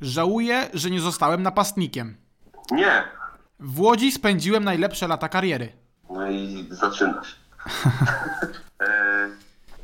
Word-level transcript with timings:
Żałuję, 0.00 0.70
że 0.74 0.90
nie 0.90 1.00
zostałem 1.00 1.42
napastnikiem. 1.42 2.16
Nie. 2.70 3.04
W 3.60 3.80
Łodzi 3.80 4.12
spędziłem 4.12 4.64
najlepsze 4.64 5.08
lata 5.08 5.28
kariery. 5.28 5.72
No 6.10 6.30
i 6.30 6.66
zaczynasz. 6.70 7.36
e, 8.82 9.28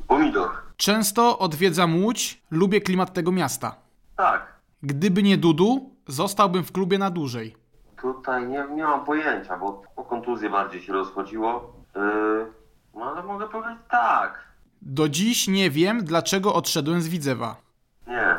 pomidor. 0.09 0.51
Często 0.77 1.39
odwiedzam 1.39 2.03
Łódź, 2.05 2.43
lubię 2.51 2.81
klimat 2.81 3.13
tego 3.13 3.33
miasta. 3.33 3.77
Tak. 4.17 4.57
Gdyby 4.83 5.23
nie 5.23 5.37
Dudu, 5.37 5.91
zostałbym 6.07 6.65
w 6.65 6.73
klubie 6.73 6.99
na 6.99 7.11
dłużej. 7.11 7.57
Tutaj 8.03 8.47
nie, 8.49 8.67
nie 8.75 8.85
mam 8.85 9.05
pojęcia, 9.05 9.59
bo 9.59 9.83
o 9.97 10.05
kontuzję 10.05 10.51
bardziej 10.51 10.83
się 10.83 10.93
rozchodziło. 10.93 11.73
E, 11.97 12.01
no 12.95 13.05
ale 13.05 13.23
mogę 13.23 13.49
powiedzieć 13.49 13.79
tak. 13.91 14.47
Do 14.83 15.09
dziś 15.09 15.49
nie 15.49 15.71
wiem, 15.71 16.05
dlaczego 16.05 16.55
odszedłem 16.55 17.03
z 17.03 17.09
Widzewa. 17.09 17.57
Nie. 18.07 18.39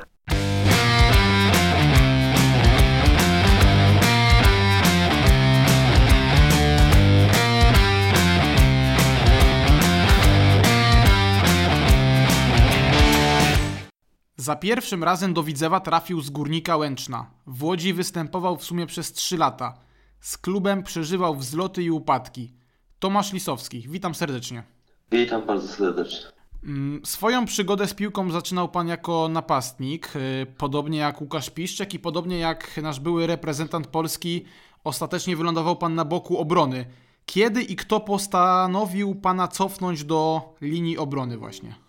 Za 14.47 14.55
pierwszym 14.55 15.03
razem 15.03 15.33
do 15.33 15.43
Widzewa 15.43 15.79
trafił 15.79 16.21
z 16.21 16.29
Górnika 16.29 16.77
Łęczna. 16.77 17.31
W 17.47 17.63
Łodzi 17.63 17.93
występował 17.93 18.57
w 18.57 18.63
sumie 18.63 18.85
przez 18.85 19.13
3 19.13 19.37
lata. 19.37 19.73
Z 20.19 20.37
klubem 20.37 20.83
przeżywał 20.83 21.35
wzloty 21.35 21.83
i 21.83 21.91
upadki. 21.91 22.53
Tomasz 22.99 23.33
Lisowski, 23.33 23.85
witam 23.89 24.15
serdecznie. 24.15 24.63
Witam 25.11 25.45
bardzo 25.45 25.67
serdecznie. 25.67 26.19
Mm, 26.63 27.01
Swoją 27.05 27.45
przygodę 27.45 27.87
z 27.87 27.93
piłką 27.93 28.31
zaczynał 28.31 28.69
pan 28.69 28.87
jako 28.87 29.29
napastnik, 29.29 30.15
y, 30.15 30.45
podobnie 30.57 30.97
jak 30.97 31.21
Łukasz 31.21 31.49
Piszczek 31.49 31.93
i 31.93 31.99
podobnie 31.99 32.39
jak 32.39 32.77
nasz 32.77 32.99
były 32.99 33.27
reprezentant 33.27 33.87
Polski, 33.87 34.45
ostatecznie 34.83 35.35
wylądował 35.35 35.75
pan 35.75 35.95
na 35.95 36.05
boku 36.05 36.37
obrony. 36.37 36.85
Kiedy 37.25 37.61
i 37.61 37.75
kto 37.75 37.99
postanowił 37.99 39.15
pana 39.15 39.47
cofnąć 39.47 40.03
do 40.03 40.41
linii 40.61 40.97
obrony 40.97 41.37
właśnie? 41.37 41.86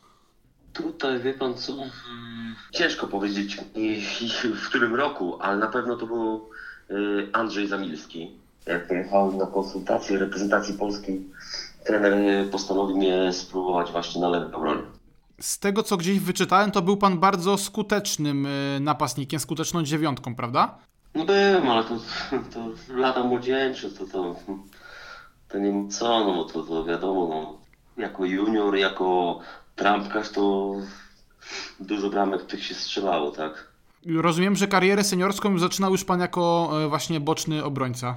Tutaj 0.72 1.20
wie 1.20 1.34
pan 1.34 1.54
co? 1.54 1.72
Ciężko 2.72 3.06
powiedzieć 3.06 3.60
w 4.54 4.68
którym 4.68 4.94
roku, 4.94 5.38
ale 5.40 5.56
na 5.56 5.66
pewno 5.66 5.96
to 5.96 6.06
był 6.06 6.48
y, 6.90 7.28
Andrzej 7.32 7.68
Zamilski. 7.68 8.30
Jak 8.66 8.88
pojechałem 8.88 9.36
na 9.38 9.46
konsultację 9.46 10.18
reprezentacji 10.18 10.74
polskiej, 10.74 11.24
trener 11.86 12.12
y, 12.12 12.48
postanowił 12.50 12.96
mnie 12.96 13.32
spróbować 13.32 13.92
właśnie 13.92 14.20
na 14.20 14.28
lewej 14.28 14.54
obronie. 14.54 14.82
Z 15.40 15.58
tego 15.58 15.82
co 15.82 15.96
gdzieś 15.96 16.20
wyczytałem, 16.20 16.70
to 16.70 16.82
był 16.82 16.96
pan 16.96 17.18
bardzo 17.18 17.58
skutecznym 17.58 18.46
y, 18.46 18.78
napastnikiem, 18.80 19.40
skuteczną 19.40 19.82
dziewiątką, 19.82 20.34
prawda? 20.34 20.78
No 21.14 21.24
byłem, 21.24 21.70
ale 21.70 21.84
to, 21.84 21.98
to 22.54 22.94
lata 22.94 23.24
młodzieńcze, 23.24 23.90
to, 23.90 24.06
to, 24.06 24.36
to 25.48 25.58
nie 25.58 25.72
ma 25.72 25.88
co, 25.88 26.24
no 26.24 26.34
bo 26.34 26.44
to, 26.44 26.62
to 26.62 26.84
wiadomo, 26.84 27.28
no, 27.28 27.58
jako 28.02 28.24
junior, 28.24 28.76
jako 28.76 29.40
trampkarz 29.78 30.30
to 30.30 30.72
dużo 31.80 32.10
bramek 32.10 32.46
tych 32.46 32.64
się 32.64 32.74
strzelało, 32.74 33.30
tak? 33.30 33.68
Rozumiem, 34.16 34.56
że 34.56 34.68
karierę 34.68 35.04
seniorską 35.04 35.58
zaczynał 35.58 35.92
już 35.92 36.04
pan 36.04 36.20
jako 36.20 36.70
y, 36.84 36.88
właśnie 36.88 37.20
boczny 37.20 37.64
obrońca. 37.64 38.14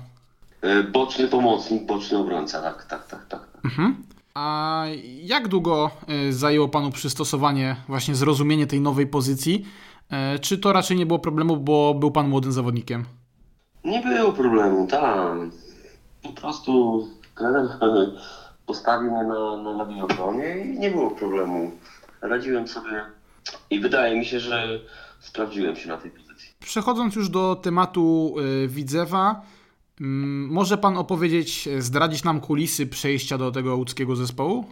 Y, 0.64 0.84
Boczny 0.84 1.28
pomocnik, 1.28 1.86
boczny 1.86 2.18
obrońca, 2.18 2.62
tak, 2.62 2.86
tak, 2.86 3.08
tak, 3.08 3.26
tak. 3.28 3.42
Mhm. 3.66 4.04
A 4.34 4.84
jak 5.24 5.48
długo 5.48 5.92
y, 6.30 6.34
zajęło 6.34 6.70
panu 6.70 6.92
przystosowanie, 6.92 7.76
właśnie 7.88 8.16
zrozumienie 8.16 8.68
tej 8.68 8.82
nowej 8.82 9.08
pozycji? 9.08 9.66
Czy 10.42 10.58
to 10.58 10.74
raczej 10.74 10.98
nie 10.98 11.06
było 11.06 11.20
problemu, 11.20 11.58
bo 11.58 11.94
był 11.94 12.12
pan 12.12 12.30
młodym 12.30 12.52
zawodnikiem? 12.52 13.06
Nie 13.84 14.02
było 14.02 14.32
problemu, 14.32 14.88
tak. 14.88 15.32
Po 16.24 16.30
prostu 16.30 17.08
trener 17.38 17.68
postawił 18.72 19.12
mnie 19.12 19.24
na, 19.24 19.58
na 19.58 19.72
lewej 19.72 20.02
obronie 20.02 20.66
i 20.66 20.80
nie 20.80 20.92
było 20.92 21.12
problemu. 21.12 21.72
Radziłem 22.22 22.68
sobie 22.68 23.06
i 23.70 23.80
wydaje 23.80 24.20
mi 24.20 24.26
się, 24.26 24.40
że 24.40 24.80
sprawdziłem 25.20 25.76
się 25.76 25.88
na 25.90 25.98
tej 25.98 26.12
pozycji. 26.12 26.50
Przechodząc 26.60 27.16
już 27.16 27.30
do 27.30 27.56
tematu 27.56 28.36
y, 28.64 28.68
Widzewa, 28.68 29.42
mm, 30.02 30.50
może 30.50 30.78
pan 30.78 30.98
opowiedzieć, 30.98 31.68
y, 31.68 31.82
zdradzić 31.82 32.24
nam 32.24 32.42
kulisy 32.42 32.88
przejścia 32.88 33.38
do 33.38 33.52
tego 33.52 33.76
łódzkiego 33.76 34.16
zespołu? 34.16 34.66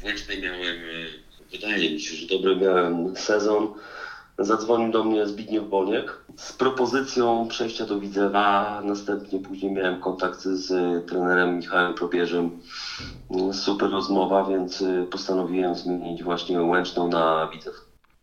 W 0.00 0.04
Łęcznej 0.04 0.42
miałem, 0.42 0.76
e, 0.76 1.50
wydaje 1.52 1.90
mi 1.90 2.00
się, 2.00 2.16
że 2.16 2.26
dobry 2.26 2.56
miałem 2.56 3.16
sezon. 3.16 3.68
Zadzwonił 4.38 4.92
do 4.92 5.04
mnie 5.04 5.26
Zbigniew 5.26 5.68
Boniek 5.68 6.18
z 6.36 6.52
propozycją 6.52 7.48
przejścia 7.48 7.86
do 7.86 8.00
Widzewa. 8.00 8.80
Następnie 8.84 9.40
później 9.40 9.72
miałem 9.72 10.00
kontakt 10.00 10.40
z 10.40 10.66
trenerem 11.08 11.56
Michałem 11.56 11.94
Probierzem. 11.94 12.50
Mm, 13.30 13.54
Super 13.54 13.90
rozmowa, 13.90 14.44
więc 14.44 14.82
e, 14.82 15.06
postanowiłem 15.10 15.74
zmienić 15.74 16.22
właśnie 16.22 16.62
Łęczną 16.62 17.08
na 17.08 17.48
Widzew. 17.52 17.74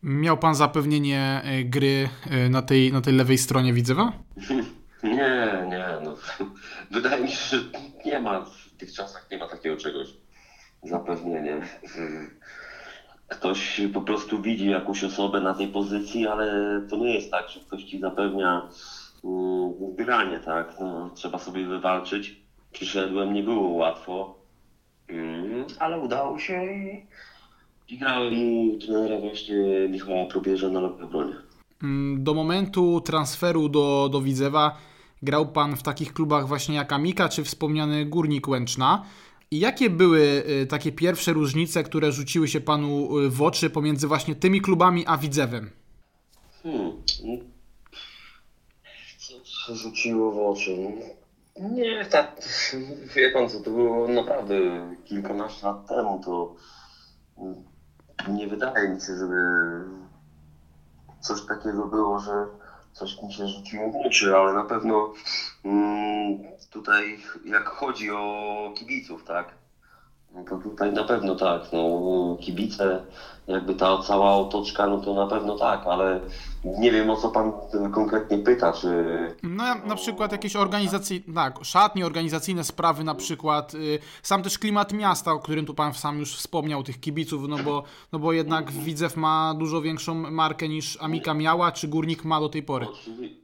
Miał 0.03 0.37
pan 0.37 0.55
zapewnienie 0.55 1.41
y, 1.59 1.63
gry 1.63 2.09
y, 2.45 2.49
na 2.49 2.61
tej, 2.61 2.93
na 2.93 3.01
tej 3.01 3.13
lewej 3.13 3.37
stronie 3.37 3.73
Widzewa? 3.73 4.11
Nie, 5.03 5.65
nie, 5.69 5.85
no. 6.03 6.15
Wydaje 6.91 7.23
mi 7.23 7.29
się, 7.29 7.57
że 7.57 7.63
nie 8.05 8.19
ma 8.19 8.41
w 8.45 8.77
tych 8.77 8.93
czasach 8.93 9.27
nie 9.31 9.37
ma 9.37 9.47
takiego 9.47 9.77
czegoś. 9.77 10.07
Zapewnienie. 10.83 11.61
Ktoś 13.27 13.81
po 13.93 14.01
prostu 14.01 14.41
widzi 14.41 14.69
jakąś 14.69 15.03
osobę 15.03 15.41
na 15.41 15.53
tej 15.53 15.67
pozycji, 15.67 16.27
ale 16.27 16.47
to 16.89 16.97
nie 16.97 17.13
jest 17.13 17.31
tak, 17.31 17.49
że 17.49 17.59
ktoś 17.59 17.83
ci 17.83 17.99
zapewnia 17.99 18.61
mm, 19.23 19.73
granie, 19.95 20.39
tak? 20.39 20.75
No, 20.79 21.09
trzeba 21.15 21.39
sobie 21.39 21.65
wywalczyć. 21.65 22.39
Przyszedłem, 22.71 23.33
nie 23.33 23.43
było 23.43 23.69
łatwo, 23.69 24.35
mm, 25.07 25.65
ale 25.79 25.99
udało 25.99 26.39
się 26.39 26.65
i, 26.65 27.05
i 27.89 27.97
grałem 27.97 28.33
trenera 28.79 29.19
właśnie 29.19 29.55
Michała 29.89 30.25
Probierza 30.25 30.69
na 30.69 30.81
lewej 30.81 31.03
obronie. 31.03 31.35
Mm, 31.83 32.23
Do 32.23 32.33
momentu 32.33 33.01
transferu 33.01 33.69
do, 33.69 34.09
do 34.11 34.21
Widzewa 34.21 34.77
grał 35.21 35.45
pan 35.47 35.75
w 35.75 35.83
takich 35.83 36.13
klubach 36.13 36.47
właśnie 36.47 36.75
jak 36.75 36.93
Amika 36.93 37.29
czy 37.29 37.43
wspomniany 37.43 38.05
Górnik 38.05 38.47
Łęczna. 38.47 39.03
I 39.51 39.59
jakie 39.59 39.89
były 39.89 40.43
y, 40.61 40.67
takie 40.67 40.91
pierwsze 40.91 41.33
różnice, 41.33 41.83
które 41.83 42.11
rzuciły 42.11 42.47
się 42.47 42.61
panu 42.61 43.19
y, 43.19 43.29
w 43.29 43.41
oczy 43.41 43.69
pomiędzy 43.69 44.07
właśnie 44.07 44.35
tymi 44.35 44.61
klubami 44.61 45.03
a 45.07 45.17
Widzewem? 45.17 45.69
Hmm. 46.63 46.91
Co 49.17 49.45
się 49.45 49.75
rzuciło 49.75 50.31
w 50.31 50.51
oczy? 50.51 50.77
Nie, 51.59 52.05
tak, 52.05 52.41
wie 53.15 53.31
pan 53.31 53.49
co, 53.49 53.59
to 53.59 53.71
było 53.71 54.07
naprawdę 54.07 54.55
kilkanaście 55.05 55.67
lat 55.67 55.87
temu, 55.87 56.21
to 56.25 56.55
nie 58.27 58.47
wydaje 58.47 58.89
mi 58.89 59.01
się, 59.01 59.17
żeby 59.17 59.35
coś 61.19 61.41
takiego 61.47 61.87
było, 61.87 62.19
że 62.19 62.45
coś 62.93 63.21
mi 63.23 63.33
się 63.33 63.47
rzuciło 63.47 63.91
w 63.91 64.07
oczy, 64.07 64.35
ale 64.35 64.53
na 64.53 64.63
pewno 64.63 65.13
mm, 65.65 66.37
tutaj 66.79 67.17
jak 67.45 67.69
chodzi 67.69 68.11
o 68.11 68.71
kibiców, 68.77 69.23
tak, 69.23 69.53
no 70.35 70.43
to 70.49 70.57
tutaj 70.57 70.93
na 70.93 71.03
pewno 71.03 71.35
tak, 71.35 71.61
no 71.73 72.37
kibice, 72.41 73.01
jakby 73.47 73.75
ta 73.75 73.97
cała 74.03 74.35
otoczka, 74.35 74.87
no 74.87 74.97
to 75.01 75.13
na 75.13 75.27
pewno 75.27 75.57
tak, 75.57 75.81
ale 75.87 76.19
nie 76.65 76.91
wiem 76.91 77.09
o 77.09 77.15
co 77.15 77.29
pan 77.29 77.51
konkretnie 77.93 78.37
pyta, 78.37 78.73
czy... 78.73 78.87
No 79.43 79.63
na 79.85 79.95
przykład 79.95 80.31
jakieś 80.31 80.55
organizacyjne, 80.55 81.33
tak, 81.35 81.59
szatnie, 81.63 82.05
organizacyjne 82.05 82.63
sprawy 82.63 83.03
na 83.03 83.15
przykład, 83.15 83.73
y, 83.73 83.99
sam 84.23 84.43
też 84.43 84.59
klimat 84.59 84.93
miasta, 84.93 85.31
o 85.31 85.39
którym 85.39 85.65
tu 85.65 85.73
pan 85.73 85.93
sam 85.93 86.19
już 86.19 86.35
wspomniał, 86.35 86.83
tych 86.83 86.99
kibiców, 86.99 87.47
no 87.47 87.57
bo, 87.57 87.83
no 88.11 88.19
bo 88.19 88.33
jednak 88.33 88.71
Widzew 88.71 89.17
ma 89.17 89.53
dużo 89.57 89.81
większą 89.81 90.13
markę 90.15 90.67
niż 90.69 90.97
Amika 91.01 91.33
miała, 91.33 91.71
czy 91.71 91.87
Górnik 91.87 92.23
ma 92.25 92.39
do 92.39 92.49
tej 92.49 92.63
pory. 92.63 92.85
Oczywi- 92.85 93.35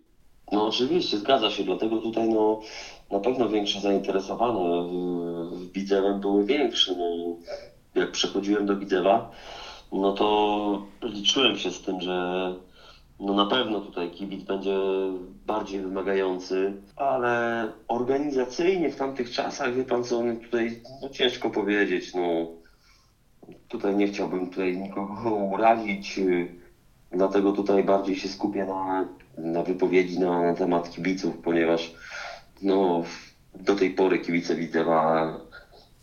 No 0.51 0.67
oczywiście, 0.67 1.17
zgadza 1.17 1.51
się, 1.51 1.63
dlatego 1.63 1.97
tutaj 1.97 2.29
no 2.29 2.59
na 3.11 3.19
pewno 3.19 3.47
większe 3.47 3.79
zainteresowanie 3.79 4.81
w- 4.81 5.71
Widzewem 5.73 6.19
były 6.19 6.45
większe. 6.45 6.93
No, 6.95 7.35
jak 7.95 8.11
przechodziłem 8.11 8.65
do 8.65 8.75
Widzewa, 8.77 9.29
no 9.91 10.11
to 10.11 10.79
liczyłem 11.03 11.55
się 11.55 11.71
z 11.71 11.81
tym, 11.81 12.01
że 12.01 12.51
no 13.19 13.33
na 13.33 13.45
pewno 13.45 13.81
tutaj 13.81 14.09
kibic 14.09 14.43
będzie 14.43 14.75
bardziej 15.45 15.81
wymagający, 15.81 16.73
ale 16.95 17.69
organizacyjnie 17.87 18.89
w 18.89 18.95
tamtych 18.95 19.29
czasach, 19.29 19.73
wie 19.73 19.85
pan 19.85 20.03
co, 20.03 20.21
tutaj 20.43 20.77
no 21.01 21.09
ciężko 21.09 21.49
powiedzieć, 21.49 22.13
no 22.13 22.47
tutaj 23.67 23.95
nie 23.95 24.07
chciałbym 24.07 24.47
tutaj 24.49 24.77
nikogo 24.77 25.33
urazić, 25.33 26.17
y, 26.17 26.47
dlatego 27.11 27.51
tutaj 27.51 27.83
bardziej 27.83 28.15
się 28.15 28.27
skupię 28.27 28.65
na, 28.65 29.05
na 29.37 29.63
wypowiedzi 29.63 30.19
na, 30.19 30.41
na 30.41 30.53
temat 30.53 30.89
kibiców, 30.89 31.37
ponieważ 31.39 31.91
no 32.63 33.03
do 33.55 33.75
tej 33.75 33.91
pory 33.93 34.19
kibice 34.19 34.55
Widzewa 34.55 35.33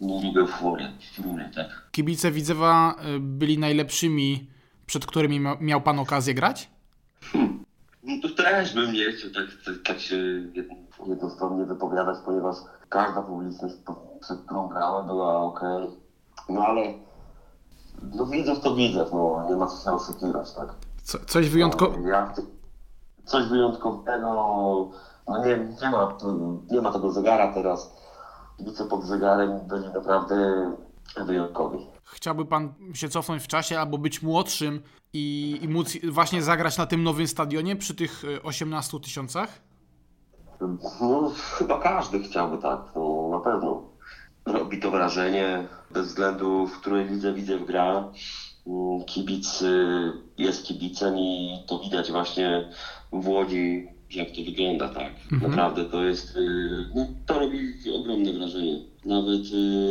nie 0.00 0.24
lubią 0.26 0.46
fury, 0.46 0.84
fury, 1.16 1.50
tak. 1.54 1.66
Kibice 1.92 2.30
Widzewa 2.30 2.94
y, 3.16 3.20
byli 3.20 3.58
najlepszymi, 3.58 4.50
przed 4.86 5.06
którymi 5.06 5.40
miał 5.60 5.80
pan 5.80 5.98
okazję 5.98 6.34
grać? 6.34 6.70
Tu 8.22 8.28
też 8.34 8.74
bym 8.74 8.92
nie 8.92 9.12
chciał 9.12 9.30
tak, 9.30 9.44
tak, 9.64 9.74
tak 9.84 10.00
się 10.00 10.16
jed- 10.16 11.08
jednostronnie 11.08 11.64
wypowiadać, 11.64 12.16
ponieważ 12.24 12.56
każda 12.88 13.22
publiczność, 13.22 13.74
przed 14.20 14.40
którą 14.40 14.68
grałem, 14.68 15.06
była 15.06 15.36
ok. 15.42 15.60
No 16.48 16.66
ale 16.66 16.94
no 18.14 18.26
widzów 18.26 18.60
to 18.60 18.74
widzów, 18.74 19.08
no 19.12 19.46
nie 19.50 19.56
ma 19.56 19.66
co 19.66 19.84
się 19.84 19.90
oszukiwać, 19.96 20.54
tak? 20.54 20.68
Co, 21.02 21.18
coś 21.18 21.48
wyjątkowego. 21.48 22.08
No, 22.10 22.34
ty, 22.36 22.42
coś 23.24 23.48
wyjątkowego, 23.48 24.90
no 25.28 25.44
nie, 25.44 25.56
nie, 25.82 25.90
ma, 25.90 26.18
nie 26.70 26.80
ma 26.80 26.92
tego 26.92 27.12
zegara 27.12 27.54
teraz. 27.54 27.96
Kibice 28.56 28.84
pod 28.84 29.04
zegarem 29.04 29.60
byli 29.68 29.88
naprawdę 29.88 30.72
wyjątkowi. 31.16 31.86
Chciałby 32.04 32.44
pan 32.44 32.74
się 32.94 33.08
cofnąć 33.08 33.42
w 33.42 33.46
czasie 33.46 33.80
albo 33.80 33.98
być 33.98 34.22
młodszym 34.22 34.82
i, 35.12 35.58
i 35.62 35.68
móc 35.68 35.98
właśnie 36.10 36.42
zagrać 36.42 36.78
na 36.78 36.86
tym 36.86 37.02
nowym 37.02 37.28
stadionie 37.28 37.76
przy 37.76 37.94
tych 37.94 38.24
e, 38.24 38.42
18 38.42 39.00
tysiącach? 39.00 39.60
No, 41.00 41.32
chyba 41.58 41.80
każdy 41.80 42.20
chciałby 42.20 42.58
tak, 42.58 42.80
no 42.96 43.28
na 43.32 43.40
pewno. 43.40 43.82
Robi 44.46 44.80
to 44.80 44.90
wrażenie, 44.90 45.68
bez 45.90 46.06
względu 46.06 46.66
w 46.66 46.80
której 46.80 47.08
lidze 47.08 47.32
widzew 47.32 47.66
gra. 47.66 48.12
Mm, 48.66 49.04
Kibic 49.04 49.62
y, 49.62 50.12
jest 50.38 50.64
kibicem 50.64 51.16
i 51.18 51.58
to 51.66 51.78
widać 51.78 52.12
właśnie 52.12 52.68
w 53.12 53.28
Łodzi, 53.28 53.88
jak 54.10 54.28
to 54.30 54.42
wygląda, 54.44 54.88
tak. 54.88 55.12
Naprawdę 55.42 55.84
to 55.84 56.04
jest, 56.04 56.36
y, 56.36 56.40
no, 56.94 57.06
to 57.26 57.38
robi 57.38 57.58
ogromne 57.94 58.32
wrażenie. 58.32 58.78
Nawet 59.04 59.40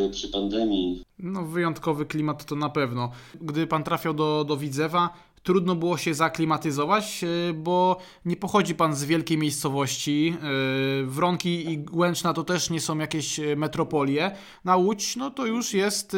y, 0.07 0.09
przy 0.11 0.27
pandemii 0.29 1.03
No, 1.19 1.43
wyjątkowy 1.43 2.05
klimat 2.05 2.45
to 2.45 2.55
na 2.55 2.69
pewno. 2.69 3.11
Gdy 3.41 3.67
pan 3.67 3.83
trafiał 3.83 4.13
do, 4.13 4.43
do 4.47 4.57
Widzewa, 4.57 5.09
trudno 5.43 5.75
było 5.75 5.97
się 5.97 6.13
zaklimatyzować, 6.13 7.23
e, 7.23 7.53
bo 7.53 7.97
nie 8.25 8.35
pochodzi 8.35 8.75
pan 8.75 8.95
z 8.95 9.03
wielkiej 9.03 9.37
miejscowości. 9.37 10.37
Wronki 11.05 11.71
i 11.71 11.77
Głęczna 11.77 12.33
to 12.33 12.43
też 12.43 12.69
nie 12.69 12.81
są 12.81 12.97
jakieś 12.97 13.39
metropolie. 13.57 14.31
Na 14.65 14.75
Łódź, 14.75 15.15
no 15.15 15.31
to 15.31 15.45
już 15.45 15.73
jest 15.73 16.17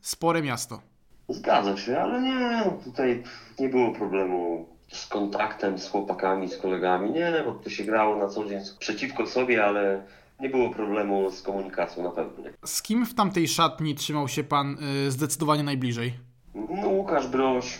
spore 0.00 0.42
miasto. 0.42 0.80
Zgadza 1.28 1.76
się, 1.76 1.98
ale 1.98 2.22
nie, 2.22 2.70
tutaj 2.84 3.22
nie 3.60 3.68
było 3.68 3.92
problemu 3.92 4.66
z 4.92 5.06
kontaktem 5.06 5.78
z 5.78 5.88
chłopakami, 5.88 6.48
z 6.48 6.56
kolegami. 6.58 7.10
Nie, 7.10 7.42
bo 7.44 7.52
to 7.52 7.70
się 7.70 7.84
grało 7.84 8.16
na 8.16 8.28
co 8.28 8.44
dzień 8.44 8.60
przeciwko 8.78 9.26
sobie, 9.26 9.64
ale 9.64 10.02
nie 10.40 10.48
było 10.48 10.70
problemu 10.70 11.30
z 11.30 11.42
komunikacją 11.42 12.02
na 12.02 12.10
pewno. 12.10 12.44
Z 12.64 12.82
kim 12.82 13.06
w 13.06 13.14
tamtej 13.14 13.48
szatni 13.48 13.94
trzymał 13.94 14.28
się 14.28 14.44
pan 14.44 14.76
e, 15.06 15.10
zdecydowanie 15.10 15.62
najbliżej? 15.62 16.12
No, 16.54 16.88
Łukasz 16.88 17.26
Broś, 17.26 17.78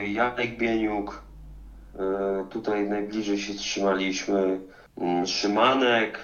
y, 0.00 0.06
Janek 0.08 0.58
Bieniuk, 0.58 1.22
y, 1.94 1.98
tutaj 2.50 2.88
najbliżej 2.88 3.38
się 3.38 3.54
trzymaliśmy, 3.54 4.60
y, 5.22 5.26
Szymanek. 5.26 6.18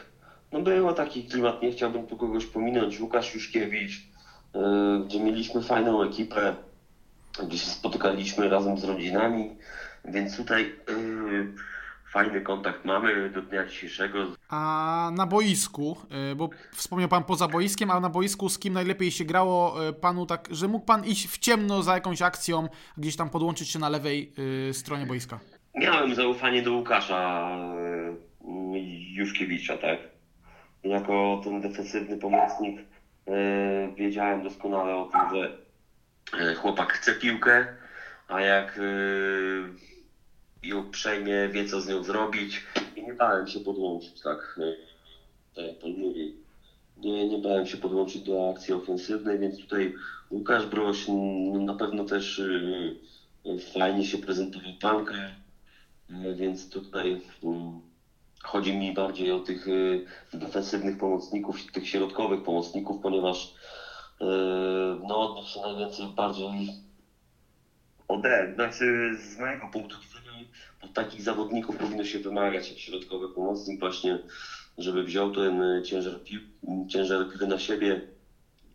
No 0.53 0.61
było 0.61 0.93
taki 0.93 1.25
klimat, 1.25 1.63
nie 1.63 1.73
chciałbym 1.73 2.07
tu 2.07 2.17
kogoś 2.17 2.47
pominąć, 2.47 3.01
Łukasz 3.01 3.35
Juszkiewicz, 3.35 3.93
y, 3.93 4.59
gdzie 5.07 5.21
mieliśmy 5.21 5.63
fajną 5.63 6.03
ekipę, 6.03 6.55
gdzie 7.43 7.59
się 7.59 7.71
spotykaliśmy 7.71 8.49
razem 8.49 8.79
z 8.79 8.85
rodzinami, 8.85 9.57
więc 10.05 10.37
tutaj 10.37 10.63
y, 10.91 11.55
fajny 12.15 12.41
kontakt 12.41 12.85
mamy 12.85 13.31
do 13.31 13.43
dnia 13.43 13.65
dzisiejszego. 13.67 14.19
A 14.49 15.11
na 15.17 15.27
boisku, 15.27 15.97
e, 16.31 16.35
bo 16.35 16.51
wspomniał 16.73 17.09
pan 17.09 17.25
poza 17.25 17.49
boiskiem, 17.49 17.91
a 17.91 18.01
na 18.01 18.09
boisku 18.09 18.49
z 18.49 18.59
kim 18.59 18.75
najlepiej 18.75 19.11
się 19.11 19.25
grało 19.25 19.89
e, 19.89 19.93
panu 19.93 20.27
tak, 20.27 20.49
że 20.51 20.69
mógł 20.69 20.87
pan 20.87 21.05
iść 21.05 21.29
w 21.29 21.39
ciemno 21.39 21.83
za 21.83 21.95
jakąś 21.95 22.23
akcją, 22.23 22.69
gdzieś 22.97 23.17
tam 23.17 23.31
podłączyć 23.31 23.69
się 23.71 23.79
na 23.79 23.89
lewej 23.89 24.33
e, 24.71 24.75
stronie 24.75 25.07
boiska? 25.07 25.41
Miałem 25.75 26.15
zaufanie 26.15 26.63
do 26.63 26.73
Łukasza 26.73 27.51
y, 28.75 28.81
Juszkiewicza, 29.15 29.77
tak? 29.77 29.99
Jako 30.85 31.41
ten 31.45 31.61
defensywny 31.61 32.17
pomocnik 32.19 32.81
y, 32.81 32.83
wiedziałem 33.97 34.43
doskonale 34.43 34.97
o 34.97 35.05
tym, 35.13 35.21
że 35.35 35.59
y, 36.53 36.55
chłopak 36.55 36.93
chce 36.93 37.15
piłkę, 37.15 37.67
a 38.29 38.41
jak 38.41 38.81
y, 40.65 40.69
ją 40.69 40.91
przejmie, 40.91 41.49
wie 41.49 41.65
co 41.65 41.81
z 41.81 41.87
nią 41.89 42.03
zrobić 42.03 42.63
i 42.97 43.03
nie 43.03 43.15
bałem 43.15 43.47
się 43.47 43.61
podłączyć, 43.61 44.21
tak? 44.21 44.59
Y, 44.59 44.77
Tak 45.57 45.65
jak 45.65 45.79
pan 45.79 45.91
mówi. 45.91 46.35
Nie, 46.97 47.29
nie 47.29 47.39
bałem 47.39 47.67
się 47.67 47.77
podłączyć 47.77 48.23
do 48.23 48.51
akcji 48.51 48.75
ofensywnej, 48.75 49.39
więc 49.39 49.59
tutaj 49.61 49.95
Łukasz 50.31 50.67
Broś 50.67 51.07
na 51.61 51.75
pewno 51.75 52.05
też 52.05 52.39
y, 52.39 52.97
fajnie 53.75 54.05
się 54.05 54.19
prezentował 54.19 54.73
Panka. 54.81 55.15
E, 55.15 56.35
Więc 56.35 56.71
tutaj 56.71 57.21
mm, 57.43 57.81
chodzi 58.43 58.77
mi 58.77 58.95
bardziej 58.95 59.33
o 59.33 59.39
tych 59.41 59.67
defensywnych 60.33 60.99
pomocników, 60.99 61.73
tych 61.73 61.89
środkowych 61.89 62.43
pomocników, 62.43 63.03
ponieważ 63.03 63.55
no, 65.09 65.43
najwięcej 65.63 66.07
bardziej 66.07 66.69
ode, 68.09 68.53
znaczy 68.55 69.11
z 69.19 69.39
mojego 69.39 69.67
punktu 69.69 70.01
widzenia 70.01 70.24
od 70.83 70.93
takich 70.93 71.23
zawodników 71.23 71.77
powinno 71.77 72.05
się 72.05 72.19
wymagać 72.19 72.71
jak 72.71 72.79
środkowy 72.79 73.29
pomocnik 73.29 73.81
właśnie, 73.81 74.19
żeby 74.79 75.05
wziął 75.05 75.35
ten 75.35 75.63
y, 75.63 75.83
ciężar, 75.83 76.23
pił, 76.25 76.41
ciężar 76.89 77.29
gry 77.29 77.47
na 77.47 77.59
siebie, 77.59 78.01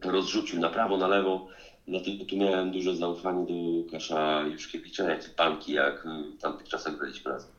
rozrzucił 0.02 0.60
na 0.60 0.70
prawo, 0.70 0.98
na 0.98 1.08
lewo. 1.08 1.48
Dlatego 1.88 2.26
tu 2.26 2.38
miałem 2.38 2.72
duże 2.72 2.96
zaufanie 2.96 3.46
do 3.46 3.54
Łukasza 3.54 4.42
Juszkiewicza, 4.42 5.10
jak 5.10 5.28
i 5.28 5.30
Panki, 5.30 5.74
jak 5.74 6.06
y, 6.06 6.38
w 6.38 6.42
tamtych 6.42 6.68
czasach 6.68 6.98
graliśmy 6.98 7.32
razem. 7.32 7.52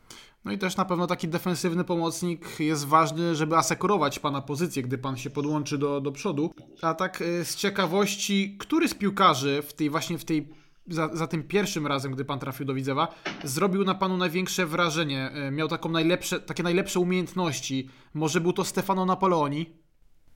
No 0.44 0.52
i 0.52 0.58
też 0.58 0.76
na 0.76 0.84
pewno 0.84 1.06
taki 1.06 1.28
defensywny 1.28 1.84
pomocnik 1.84 2.60
jest 2.60 2.86
ważny, 2.86 3.34
żeby 3.34 3.56
asekurować 3.56 4.18
pana 4.18 4.40
pozycję, 4.40 4.82
gdy 4.82 4.98
pan 4.98 5.16
się 5.16 5.30
podłączy 5.30 5.78
do, 5.78 6.00
do 6.00 6.12
przodu. 6.12 6.50
A 6.82 6.94
tak 6.94 7.22
e, 7.22 7.44
z 7.44 7.56
ciekawości, 7.56 8.56
który 8.58 8.88
z 8.88 8.94
piłkarzy 8.94 9.62
w 9.62 9.72
tej 9.72 9.90
właśnie 9.90 10.18
w 10.18 10.24
tej 10.24 10.48
za, 10.90 11.08
za 11.12 11.26
tym 11.26 11.42
pierwszym 11.42 11.86
razem, 11.86 12.12
gdy 12.12 12.24
pan 12.24 12.38
trafił 12.38 12.66
do 12.66 12.74
Widzewa, 12.74 13.08
zrobił 13.44 13.84
na 13.84 13.94
panu 13.94 14.16
największe 14.16 14.66
wrażenie, 14.66 15.30
e, 15.34 15.50
miał 15.50 15.68
taką 15.68 15.88
najlepsze, 15.88 16.40
takie 16.40 16.62
najlepsze 16.62 17.00
umiejętności. 17.00 17.88
Może 18.14 18.40
był 18.40 18.52
to 18.52 18.64
Stefano 18.64 19.06
Napoleoni? 19.06 19.66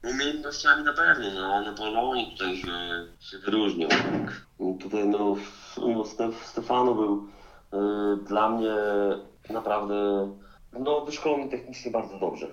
Umiejętnościami 0.02 0.84
na 0.84 0.92
pewno, 0.92 1.24
no 1.34 1.62
Napoleon 1.62 2.30
tutaj 2.30 2.56
się, 2.56 2.68
się 3.20 3.38
wyróżniał. 3.38 3.88
Tak. 3.88 4.46
Tutaj 4.80 5.08
no, 5.08 5.36
no 5.78 6.04
Stef, 6.04 6.46
Stefano 6.46 6.94
był 6.94 7.28
y, 7.72 8.24
dla 8.24 8.50
mnie 8.50 8.74
naprawdę 9.50 9.94
no, 10.72 11.00
wyszkolony 11.00 11.50
technicznie 11.50 11.90
bardzo 11.90 12.18
dobrze. 12.18 12.46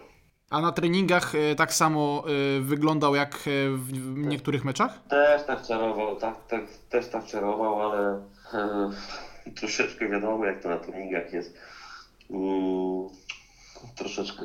A 0.52 0.62
na 0.62 0.72
treningach 0.72 1.36
e, 1.36 1.56
tak 1.56 1.74
samo 1.74 2.24
e, 2.28 2.62
wyglądał 2.62 3.16
jak 3.16 3.36
e, 3.36 3.40
w, 3.78 3.94
niektórych 4.18 4.66
meczach? 4.66 4.92
Też 5.10 5.44
tak 5.48 5.68
czarował, 5.68 6.16
tak, 6.16 6.36
tak, 6.48 6.62
też 6.90 7.08
tak 7.10 7.26
czarował, 7.26 7.82
ale 7.92 8.22
e, 8.54 8.92
troszeczkę 9.56 10.10
wiadomo 10.10 10.46
jak 10.46 10.62
to 10.64 10.70
na 10.70 10.78
treningach 10.78 11.34
jest. 11.34 11.58
Mm, 12.30 13.10
troszeczkę 13.96 14.44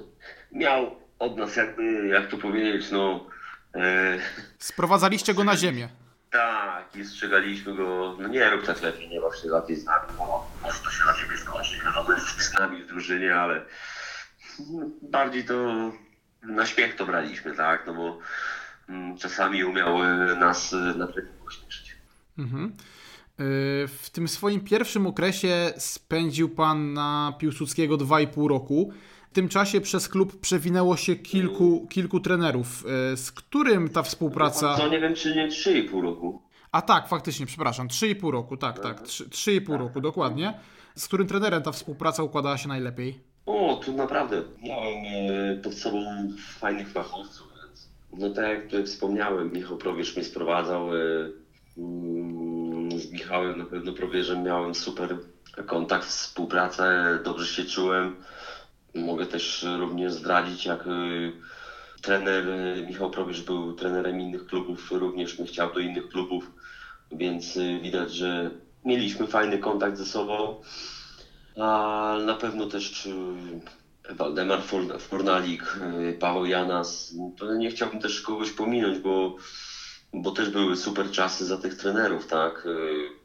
miał 0.52 0.96
od 1.18 1.36
nas 1.36 1.56
jakby, 1.56 2.06
jak 2.08 2.30
to 2.30 2.36
powiedzieć, 2.36 2.90
no 2.90 3.26
e, 3.74 4.18
Sprowadzaliście 4.58 5.34
go 5.34 5.44
na 5.44 5.56
ziemię. 5.56 5.88
tak 6.30 6.96
i 6.96 7.04
strzegaliśmy 7.04 7.74
go, 7.76 8.16
no 8.20 8.28
nie 8.28 8.50
rób 8.50 8.66
tak 8.66 8.82
lepiej, 8.82 9.08
nie 9.08 9.20
baw 9.20 9.36
się 9.36 9.48
lepiej 9.48 9.76
z 9.76 9.84
nami, 9.84 10.06
bo 10.18 10.46
może 10.62 10.78
to 10.78 10.90
się 10.90 11.04
na 11.04 11.14
ciebie 11.14 11.38
skończy, 11.38 11.78
wiadomo, 11.84 12.20
z 12.38 12.52
nami 12.52 12.82
w 12.82 12.86
drużynie, 12.86 13.34
ale 13.36 13.60
bardziej 15.02 15.44
to 15.44 15.54
na 16.42 16.66
śmiech 16.66 16.96
to 16.96 17.06
braliśmy, 17.06 17.52
tak, 17.56 17.84
no 17.86 17.94
bo 17.94 18.18
mm, 18.88 19.16
czasami 19.18 19.64
umiał 19.64 19.98
nas 20.40 20.72
e, 20.72 20.76
na 20.76 21.06
treningu 21.06 21.46
ośmieszyć. 21.46 21.96
Mhm. 22.38 22.64
Y, 22.66 22.72
W 23.88 24.10
tym 24.12 24.28
swoim 24.28 24.60
pierwszym 24.60 25.06
okresie 25.06 25.72
spędził 25.76 26.48
pan 26.48 26.92
na 26.92 27.32
Piłsudskiego 27.38 27.96
2,5 27.96 28.48
roku. 28.48 28.92
W 29.30 29.34
tym 29.34 29.48
czasie 29.48 29.80
przez 29.80 30.08
klub 30.08 30.40
przewinęło 30.40 30.96
się 30.96 31.16
kilku, 31.16 31.86
kilku 31.90 32.20
trenerów. 32.20 32.84
Y, 33.12 33.16
Z 33.16 33.32
którym 33.32 33.88
ta 33.88 34.02
współpraca. 34.02 34.76
No 34.78 34.88
nie 34.88 35.00
wiem, 35.00 35.14
czy 35.14 35.36
nie 35.36 35.48
3,5 35.48 36.02
roku. 36.02 36.42
A 36.72 36.82
tak, 36.82 37.08
faktycznie, 37.08 37.46
przepraszam, 37.46 37.88
3,5 37.88 38.30
roku, 38.30 38.56
tak, 38.56 38.78
tak, 38.78 39.00
trzy- 39.02 39.28
3,5 39.28 39.78
roku, 39.78 40.00
dokładnie. 40.00 40.60
Z 40.94 41.06
którym 41.06 41.26
trenerem 41.26 41.62
ta 41.62 41.72
współpraca 41.72 42.22
układała 42.22 42.58
się 42.58 42.68
najlepiej? 42.68 43.20
O, 43.46 43.74
tu 43.84 43.92
naprawdę 43.92 44.42
miałem 44.62 45.04
e, 45.52 45.56
pod 45.56 45.74
sobą 45.74 46.28
fajnych 46.38 46.88
fachowców, 46.90 47.48
więc 47.62 47.88
no 48.12 48.30
tak 48.30 48.44
jak 48.46 48.64
tutaj 48.64 48.84
wspomniałem, 48.84 49.52
Michał 49.52 49.76
Probierz 49.76 50.16
mnie 50.16 50.24
sprowadzał. 50.24 50.94
e, 50.94 51.30
mm, 51.78 52.98
Z 53.00 53.10
Michałem 53.10 53.58
na 53.58 53.66
pewno 53.66 53.92
Probierzem 53.92 54.42
miałem 54.42 54.74
super 54.74 55.16
kontakt, 55.66 56.06
współpracę, 56.06 57.18
dobrze 57.22 57.46
się 57.46 57.64
czułem. 57.64 58.12
Mogę 58.94 59.26
też 59.26 59.64
również 59.78 60.12
zdradzić, 60.12 60.64
jak 60.66 60.86
e, 60.86 60.90
trener 62.02 62.44
Michał 62.84 63.10
Probierz 63.10 63.42
był 63.42 63.74
trenerem 63.74 64.20
innych 64.20 64.44
klubów, 64.44 64.88
również 64.90 65.38
mnie 65.38 65.46
chciał 65.46 65.70
do 65.70 65.80
innych 65.80 66.06
klubów, 66.08 66.52
więc 67.12 67.58
widać, 67.80 68.10
że 68.10 68.50
mieliśmy 68.84 69.26
fajny 69.26 69.58
kontakt 69.58 69.96
ze 69.96 70.06
sobą. 70.06 70.54
A 71.60 72.16
na 72.26 72.34
pewno 72.34 72.66
też 72.66 73.06
y, 73.06 74.14
Waldemar 74.14 74.62
For- 74.62 75.00
Fornalik, 75.00 75.76
y, 76.10 76.12
Paweł 76.20 76.46
Janas. 76.46 77.14
To 77.38 77.54
nie 77.54 77.70
chciałbym 77.70 78.00
też 78.00 78.20
kogoś 78.22 78.50
pominąć, 78.50 78.98
bo, 78.98 79.36
bo 80.12 80.30
też 80.30 80.50
były 80.50 80.76
super 80.76 81.10
czasy 81.10 81.46
za 81.46 81.56
tych 81.58 81.74
trenerów, 81.74 82.26
tak? 82.26 82.66
Y, 82.66 83.16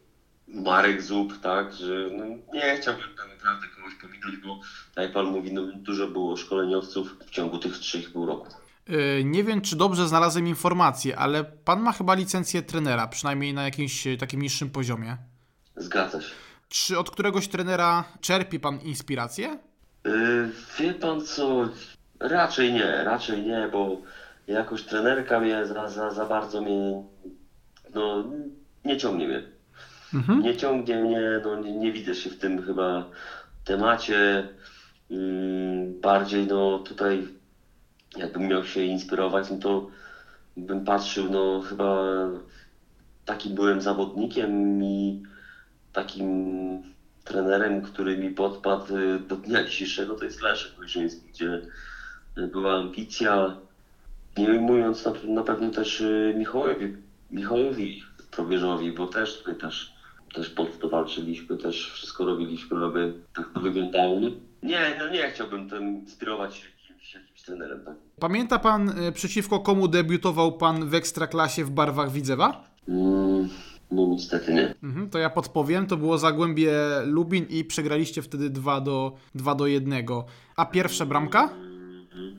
Marek 0.47 1.01
Zub, 1.01 1.33
tak? 1.41 1.73
Że 1.73 2.09
no, 2.17 2.25
nie 2.53 2.77
chciałbym 2.81 3.03
tak 3.17 3.27
naprawdę 3.37 3.67
kogoś 3.75 3.93
pominąć, 4.01 4.37
bo 4.45 4.59
tak 4.95 5.03
jak 5.03 5.13
pan 5.13 5.25
mówi, 5.25 5.53
no, 5.53 5.61
dużo 5.75 6.07
było 6.07 6.37
szkoleniowców 6.37 7.15
w 7.27 7.29
ciągu 7.29 7.57
tych 7.57 7.73
3,5 7.73 8.25
roku. 8.27 8.47
Yy, 8.87 9.23
Nie 9.23 9.43
wiem, 9.43 9.61
czy 9.61 9.75
dobrze 9.75 10.07
znalazłem 10.07 10.47
informację, 10.47 11.17
ale 11.19 11.43
pan 11.43 11.81
ma 11.81 11.91
chyba 11.91 12.13
licencję 12.13 12.61
trenera, 12.61 13.07
przynajmniej 13.07 13.53
na 13.53 13.63
jakimś 13.63 14.07
takim 14.19 14.41
niższym 14.41 14.69
poziomie. 14.69 15.17
Zgadza 15.75 16.21
się. 16.21 16.29
Czy 16.71 16.99
od 16.99 17.11
któregoś 17.11 17.47
trenera 17.47 18.03
czerpie 18.21 18.59
pan 18.59 18.79
inspirację? 18.79 19.57
Yy, 20.05 20.51
wie 20.79 20.93
pan 20.93 21.21
co? 21.21 21.69
Raczej 22.19 22.73
nie, 22.73 23.03
raczej 23.03 23.41
nie, 23.41 23.69
bo 23.71 23.97
jakoś 24.47 24.83
trenerka 24.83 25.39
mnie 25.39 25.65
za, 25.65 25.89
za, 25.89 26.11
za 26.11 26.25
bardzo 26.25 26.61
mnie, 26.61 27.03
no 27.95 28.23
nie 28.85 28.97
ciągnie 28.97 29.27
mnie. 29.27 29.43
Mhm. 30.13 30.41
Nie 30.41 30.57
ciągnie 30.57 30.95
mnie, 30.95 31.21
no 31.43 31.55
nie, 31.55 31.71
nie 31.77 31.91
widzę 31.91 32.15
się 32.15 32.29
w 32.29 32.39
tym 32.39 32.61
chyba 32.61 33.09
temacie. 33.65 34.49
Ym, 35.11 36.01
bardziej 36.01 36.47
no 36.47 36.79
tutaj 36.79 37.27
jakbym 38.17 38.47
miał 38.47 38.65
się 38.65 38.83
inspirować, 38.83 39.49
no 39.51 39.57
to 39.57 39.87
bym 40.57 40.85
patrzył, 40.85 41.29
no 41.29 41.61
chyba 41.61 42.03
takim 43.25 43.55
byłem 43.55 43.81
zawodnikiem 43.81 44.83
i 44.83 45.23
takim 45.93 46.83
trenerem, 47.23 47.81
który 47.81 48.17
mi 48.17 48.29
podpadł 48.29 48.97
y, 48.97 49.19
do 49.19 49.35
dnia 49.35 49.63
dzisiejszego, 49.63 50.15
to 50.15 50.25
jest 50.25 50.41
Leszek 50.41 50.79
Łyżyński, 50.79 51.29
gdzie 51.29 51.61
y, 52.37 52.47
była 52.47 52.73
ambicja, 52.73 53.57
nie 54.37 54.49
ujmując 54.49 55.05
na, 55.05 55.13
na 55.23 55.43
pewno 55.43 55.69
też 55.69 56.01
y, 56.01 56.33
Michałowi, 56.37 56.95
Michałowi 57.31 58.03
Probierzowi, 58.31 58.91
bo 58.91 59.07
też 59.07 59.37
tutaj 59.37 59.55
też, 59.55 59.93
też 60.33 60.49
pod 60.49 60.79
to 60.79 60.89
walczyliśmy, 60.89 61.57
też 61.57 61.91
wszystko 61.91 62.25
robiliśmy, 62.25 62.85
aby 62.85 63.13
tak 63.35 63.49
to 63.53 63.59
wyglądało. 63.59 64.19
Nie, 64.63 64.95
no 64.99 65.09
nie 65.09 65.31
chciałbym 65.31 65.69
tym 65.69 65.83
inspirować 65.99 66.55
się 66.55 66.67
jakimś, 66.81 67.13
jakimś 67.13 67.41
trenerem, 67.41 67.85
tak. 67.85 67.95
Pamięta 68.19 68.59
pan 68.59 68.93
przeciwko 69.13 69.59
komu 69.59 69.87
debiutował 69.87 70.57
pan 70.57 70.89
w 70.89 70.95
Ekstraklasie 70.95 71.65
w 71.65 71.69
barwach 71.69 72.11
Widzewa? 72.11 72.63
Mm, 72.87 73.49
no 73.91 74.07
niestety 74.07 74.53
nie. 74.53 74.75
Mhm, 74.83 75.09
to 75.09 75.17
ja 75.19 75.29
podpowiem, 75.29 75.87
to 75.87 75.97
było 75.97 76.17
Zagłębie 76.17 76.71
Lubin 77.05 77.45
i 77.49 77.65
przegraliście 77.65 78.21
wtedy 78.21 78.49
2 78.49 78.81
do, 78.81 79.13
2 79.35 79.55
do 79.55 79.67
1. 79.67 79.93
A 80.55 80.65
pierwsza 80.65 81.05
bramka? 81.05 81.43
Mhm. 81.43 82.37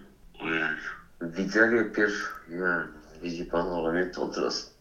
Widzewie 1.23 1.85
pierwszy... 1.85 2.25
Nie, 2.50 2.82
widzi 3.23 3.44
pan, 3.44 3.66
ale 3.68 3.92
mnie 3.92 4.06
to 4.06 4.28
teraz 4.28 4.75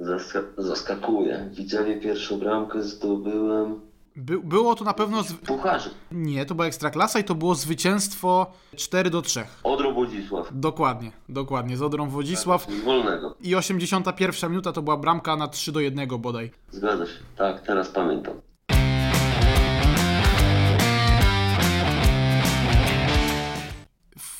zaska- 0.00 0.42
zaskakuje. 0.58 1.50
Widzewie 1.52 2.00
pierwszą 2.00 2.38
bramkę 2.38 2.82
zdobyłem 2.82 3.80
By, 4.16 4.38
było 4.40 4.74
to 4.74 4.84
na 4.84 4.94
pewno... 4.94 5.22
Z... 5.22 5.32
w 5.32 5.38
Pucharze. 5.38 5.90
Nie, 6.12 6.46
to 6.46 6.54
była 6.54 6.66
Ekstraklasa 6.66 7.18
i 7.18 7.24
to 7.24 7.34
było 7.34 7.54
zwycięstwo 7.54 8.52
4 8.76 9.10
do 9.10 9.22
3. 9.22 9.44
Odro 9.62 9.92
Wodzisław. 9.92 10.48
Dokładnie, 10.52 11.12
dokładnie, 11.28 11.76
z 11.76 11.82
Odrą 11.82 12.08
Wodzisław. 12.08 12.66
Wolnego. 12.84 13.36
I 13.40 13.54
81 13.54 14.50
minuta 14.50 14.72
to 14.72 14.82
była 14.82 14.96
bramka 14.96 15.36
na 15.36 15.48
3 15.48 15.72
do 15.72 15.80
1 15.80 16.08
bodaj. 16.08 16.50
Zgadza 16.70 17.06
się. 17.06 17.12
Tak, 17.36 17.60
teraz 17.60 17.88
pamiętam. 17.88 18.34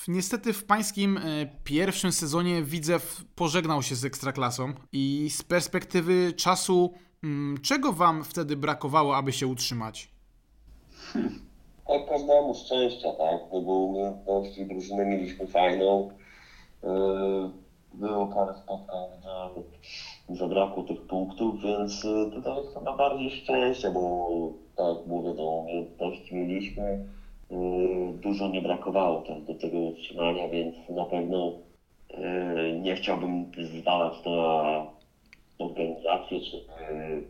Niestety 0.09 0.53
w 0.53 0.65
pańskim 0.65 1.19
e, 1.19 1.21
pierwszym 1.65 2.13
sezonie 2.13 2.63
Widzew 2.63 3.25
pożegnał 3.35 3.83
się 3.83 3.95
z 3.95 4.05
Ekstraklasą 4.05 4.73
i 4.93 5.31
z 5.31 5.43
perspektywy 5.43 6.33
czasu, 6.37 6.95
czego 7.63 7.93
wam 7.93 8.25
wtedy 8.25 8.57
brakowało, 8.57 9.17
aby 9.17 9.33
się 9.33 9.47
utrzymać? 9.47 10.09
Tak 11.87 12.09
każdemu 12.09 12.55
szczęścia, 12.55 13.13
tak? 13.13 13.41
No 13.53 13.61
bo 13.61 13.73
umiejętności 13.73 14.67
drużyny 14.67 15.07
mieliśmy 15.07 15.47
fajną. 15.47 16.11
Yy, 16.83 17.51
Było 17.95 18.27
parę 18.27 18.55
spotkań, 18.55 19.09
że 20.29 20.37
zabrakło 20.37 20.83
tych 20.83 21.01
punktów, 21.01 21.63
więc 21.63 22.05
yy, 22.05 22.31
tutaj 22.31 22.57
chyba 22.75 22.97
bardziej 22.97 23.31
szczęście, 23.31 23.91
bo 23.91 24.29
tak 24.77 25.07
mówię, 25.07 25.35
no, 25.37 25.43
umiejętności 25.43 26.35
mieliśmy. 26.35 27.07
Yy, 27.51 27.59
Dużo 28.23 28.49
nie 28.49 28.63
brakowało 28.63 29.23
też 29.23 29.43
do 29.43 29.55
tego 29.55 29.79
utrzymania, 29.79 30.49
więc 30.49 30.77
na 30.89 31.05
pewno 31.05 31.53
yy, 32.11 32.81
nie 32.81 32.97
chciałbym 32.97 33.53
zwalać 33.81 34.25
na 34.25 34.96
organizację 35.59 36.41
czy, 36.41 36.57
yy, 36.57 37.23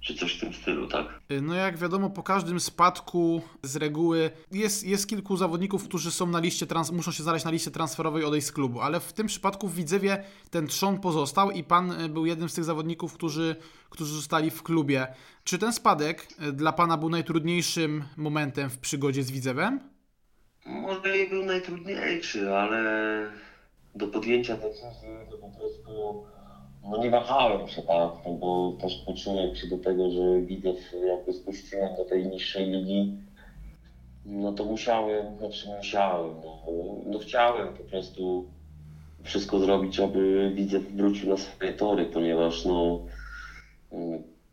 czy 0.00 0.14
coś 0.14 0.36
w 0.36 0.40
tym 0.40 0.52
stylu, 0.54 0.86
tak? 0.86 1.06
E, 1.28 1.40
No 1.40 1.54
jak 1.54 1.78
wiadomo, 1.78 2.10
po 2.10 2.22
każdym 2.22 2.60
spadku 2.60 3.42
z 3.62 3.76
reguły 3.76 4.30
jest, 4.52 4.84
jest 4.84 5.08
kilku 5.08 5.36
zawodników, 5.36 5.84
którzy 5.88 6.10
są 6.10 6.26
na 6.26 6.38
liście 6.40 6.66
trans, 6.66 6.92
muszą 6.92 7.12
się 7.12 7.22
znaleźć 7.22 7.44
na 7.44 7.50
liście 7.50 7.70
transferowej 7.70 8.24
odejść 8.24 8.46
z 8.46 8.52
klubu, 8.52 8.80
ale 8.80 9.00
w 9.00 9.12
tym 9.12 9.26
przypadku 9.26 9.68
w 9.68 9.74
Widzewie 9.74 10.24
ten 10.50 10.66
trzon 10.66 11.00
pozostał 11.00 11.50
i 11.50 11.64
pan 11.64 11.92
e, 11.92 12.08
był 12.08 12.26
jednym 12.26 12.48
z 12.48 12.54
tych 12.54 12.64
zawodników, 12.64 13.14
którzy, 13.14 13.56
którzy 13.90 14.14
zostali 14.14 14.50
w 14.50 14.62
klubie. 14.62 15.06
Czy 15.44 15.58
ten 15.58 15.72
spadek 15.72 16.26
dla 16.52 16.72
pana 16.72 16.96
był 16.96 17.08
najtrudniejszym 17.08 18.04
momentem 18.16 18.70
w 18.70 18.78
przygodzie 18.78 19.22
z 19.22 19.30
Widzewem? 19.30 19.80
Może 20.66 21.18
nie 21.18 21.26
był 21.26 21.44
najtrudniejszy, 21.44 22.54
ale 22.54 23.30
do 23.94 24.06
podjęcia 24.08 24.56
decyzji 24.56 25.08
to 25.30 25.38
po 25.38 25.48
prostu 25.58 26.24
no 26.90 26.98
nie 26.98 27.10
wahałem 27.10 27.68
się 27.68 27.82
tak, 27.82 28.10
no 28.26 28.32
bo 28.32 28.76
też 28.80 29.02
poczułem 29.06 29.56
się 29.56 29.66
do 29.66 29.78
tego, 29.78 30.10
że 30.10 30.40
widzę, 30.40 30.68
jakby 31.06 31.32
spuściłem 31.32 31.96
do 31.96 32.04
tej 32.04 32.26
niższej 32.26 32.66
ligi, 32.70 33.16
no 34.26 34.52
to 34.52 34.64
musiałem, 34.64 35.38
znaczy 35.38 35.68
musiałem, 35.76 36.34
no, 36.44 36.58
no 37.06 37.18
chciałem 37.18 37.74
po 37.74 37.84
prostu 37.84 38.50
wszystko 39.22 39.58
zrobić, 39.58 40.00
aby 40.00 40.52
widzę 40.54 40.80
wrócił 40.80 41.30
na 41.30 41.36
swoje 41.36 41.72
tory, 41.72 42.04
ponieważ 42.04 42.64
no, 42.64 43.00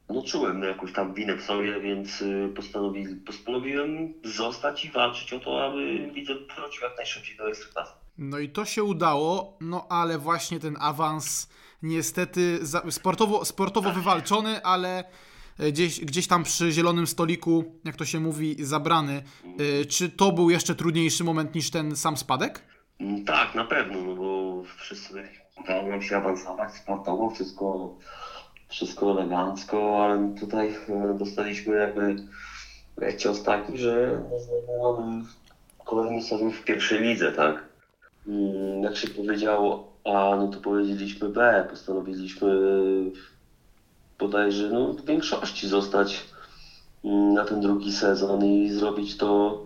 no 0.09 0.21
czułem 0.21 0.59
no, 0.59 0.65
jakąś 0.65 0.93
tam 0.93 1.13
winę 1.13 1.35
w 1.35 1.43
sobie, 1.43 1.81
więc 1.81 2.21
y, 2.21 2.49
postanowi, 2.55 3.15
postanowiłem 3.15 4.13
zostać 4.23 4.85
i 4.85 4.91
walczyć 4.91 5.33
o 5.33 5.39
to, 5.39 5.65
aby 5.65 6.11
widzę 6.13 6.33
wrócił 6.33 6.83
jak 6.83 6.97
najszybciej 6.97 7.37
do 7.37 7.49
Ekstraklasy. 7.49 7.93
No 8.17 8.39
i 8.39 8.49
to 8.49 8.65
się 8.65 8.83
udało, 8.83 9.57
no 9.61 9.87
ale 9.89 10.17
właśnie 10.17 10.59
ten 10.59 10.75
awans 10.79 11.49
niestety 11.83 12.59
sportowo, 12.89 13.45
sportowo 13.45 13.91
wywalczony, 13.91 14.63
ale 14.63 15.03
e, 15.59 15.71
gdzieś, 15.71 15.99
gdzieś 16.05 16.27
tam 16.27 16.43
przy 16.43 16.71
zielonym 16.71 17.07
stoliku, 17.07 17.63
jak 17.85 17.95
to 17.95 18.05
się 18.05 18.19
mówi, 18.19 18.55
zabrany. 18.65 19.23
E, 19.81 19.85
Czy 19.85 20.09
to 20.09 20.31
był 20.31 20.49
jeszcze 20.49 20.75
trudniejszy 20.75 21.23
moment 21.23 21.55
niż 21.55 21.71
ten 21.71 21.95
sam 21.95 22.17
spadek? 22.17 22.61
Mm, 22.99 23.25
Tak, 23.25 23.55
na 23.55 23.65
pewno, 23.65 24.01
no 24.01 24.15
bo 24.15 24.63
wszyscy 24.77 25.13
udało 25.63 25.89
nam 25.89 26.01
się 26.01 26.17
awansować 26.17 26.73
sportowo, 26.73 27.29
wszystko, 27.29 27.95
wszystko 28.69 29.11
elegancko, 29.11 30.05
ale 30.05 30.35
tutaj 30.39 30.67
e, 30.89 31.17
dostaliśmy 31.19 31.75
jakby 31.75 32.15
cios 33.17 33.43
taki, 33.43 33.77
że 33.77 34.21
no, 34.83 34.93
mamy 35.01 35.23
kolejny 35.85 36.21
sezon 36.21 36.51
w 36.51 36.63
pierwszej 36.63 37.01
lidze, 37.01 37.31
tak? 37.31 37.63
Mm, 38.27 38.83
Jak 38.83 38.95
się 38.97 39.07
powiedziało 39.07 39.92
A, 40.05 40.35
no 40.35 40.47
to 40.47 40.59
powiedzieliśmy 40.59 41.29
B, 41.29 41.67
postanowiliśmy 41.69 42.49
bodajże 44.19 44.69
no, 44.69 44.93
w 44.93 45.05
większości 45.05 45.67
zostać 45.67 46.23
mm, 47.05 47.33
na 47.33 47.45
ten 47.45 47.61
drugi 47.61 47.91
sezon 47.91 48.45
i 48.45 48.69
zrobić 48.71 49.17
to, 49.17 49.61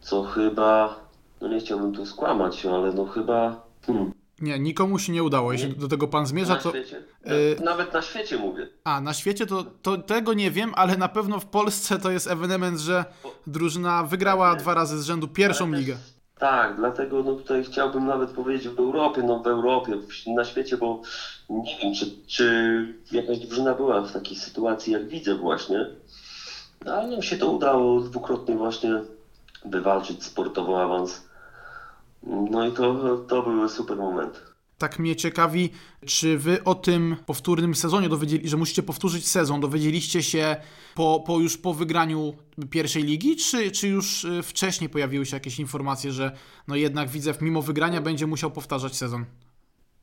co 0.00 0.22
chyba, 0.22 1.00
no 1.40 1.48
nie 1.48 1.60
chciałbym 1.60 1.92
tu 1.92 2.06
skłamać, 2.06 2.66
ale 2.66 2.92
no 2.92 3.04
chyba 3.06 3.66
hmm, 3.86 4.12
Nie, 4.40 4.58
nikomu 4.58 4.98
się 4.98 5.12
nie 5.12 5.22
udało. 5.22 5.52
Jeśli 5.52 5.76
do 5.76 5.88
tego 5.88 6.08
pan 6.08 6.26
zmierza, 6.26 6.54
na 6.54 6.60
to. 6.60 6.70
świecie, 6.70 7.02
y- 7.26 7.62
nawet 7.64 7.92
na 7.92 8.02
świecie 8.02 8.38
mówię. 8.38 8.68
A, 8.84 9.00
na 9.00 9.14
świecie 9.14 9.46
to, 9.46 9.64
to 9.82 9.98
tego 9.98 10.34
nie 10.34 10.50
wiem, 10.50 10.72
ale 10.76 10.96
na 10.96 11.08
pewno 11.08 11.40
w 11.40 11.46
Polsce 11.46 11.98
to 11.98 12.10
jest 12.10 12.26
ewenement, 12.26 12.78
że 12.80 13.04
drużyna 13.46 14.04
wygrała 14.04 14.56
dwa 14.56 14.74
razy 14.74 14.98
z 15.02 15.04
rzędu 15.04 15.28
pierwszą 15.28 15.70
też- 15.70 15.80
ligę. 15.80 15.96
Tak, 16.38 16.76
dlatego 16.76 17.22
no 17.22 17.34
tutaj 17.34 17.64
chciałbym 17.64 18.06
nawet 18.06 18.32
powiedzieć 18.32 18.68
w 18.68 18.78
Europie, 18.78 19.22
no 19.22 19.38
w 19.38 19.46
Europie, 19.46 19.98
na 20.26 20.44
świecie, 20.44 20.76
bo 20.76 21.00
nie 21.48 21.76
wiem, 21.82 21.92
czy, 21.94 22.06
czy 22.26 22.94
jakaś 23.12 23.38
drużyna 23.38 23.74
była 23.74 24.02
w 24.02 24.12
takiej 24.12 24.36
sytuacji, 24.36 24.92
jak 24.92 25.06
widzę 25.06 25.34
właśnie. 25.34 25.86
No, 26.84 26.94
ale 26.94 27.06
nam 27.06 27.22
się 27.22 27.36
to 27.36 27.48
udało 27.50 28.00
dwukrotnie 28.00 28.56
właśnie 28.56 29.00
wywalczyć 29.64 30.24
sportowo 30.24 30.82
awans. 30.82 31.22
No 32.22 32.64
i 32.64 32.72
to, 32.72 33.16
to 33.26 33.42
były 33.42 33.68
super 33.68 33.96
momenty. 33.96 34.40
Tak 34.78 34.98
mnie 34.98 35.16
ciekawi, 35.16 35.70
czy 36.06 36.38
wy 36.38 36.64
o 36.64 36.74
tym 36.74 37.16
powtórnym 37.26 37.74
sezonie 37.74 38.08
dowiedzieli, 38.08 38.48
że 38.48 38.56
musicie 38.56 38.82
powtórzyć 38.82 39.28
sezon, 39.28 39.60
dowiedzieliście 39.60 40.22
się 40.22 40.56
po, 40.94 41.24
po 41.26 41.38
już 41.38 41.58
po 41.58 41.74
wygraniu 41.74 42.34
pierwszej 42.70 43.02
ligi, 43.02 43.36
czy, 43.36 43.70
czy 43.70 43.88
już 43.88 44.24
y, 44.24 44.42
wcześniej 44.42 44.90
pojawiły 44.90 45.26
się 45.26 45.36
jakieś 45.36 45.60
informacje, 45.60 46.12
że 46.12 46.32
no 46.68 46.76
jednak 46.76 47.08
Widzew 47.08 47.40
mimo 47.40 47.62
wygrania 47.62 48.00
będzie 48.00 48.26
musiał 48.26 48.50
powtarzać 48.50 48.96
sezon? 48.96 49.24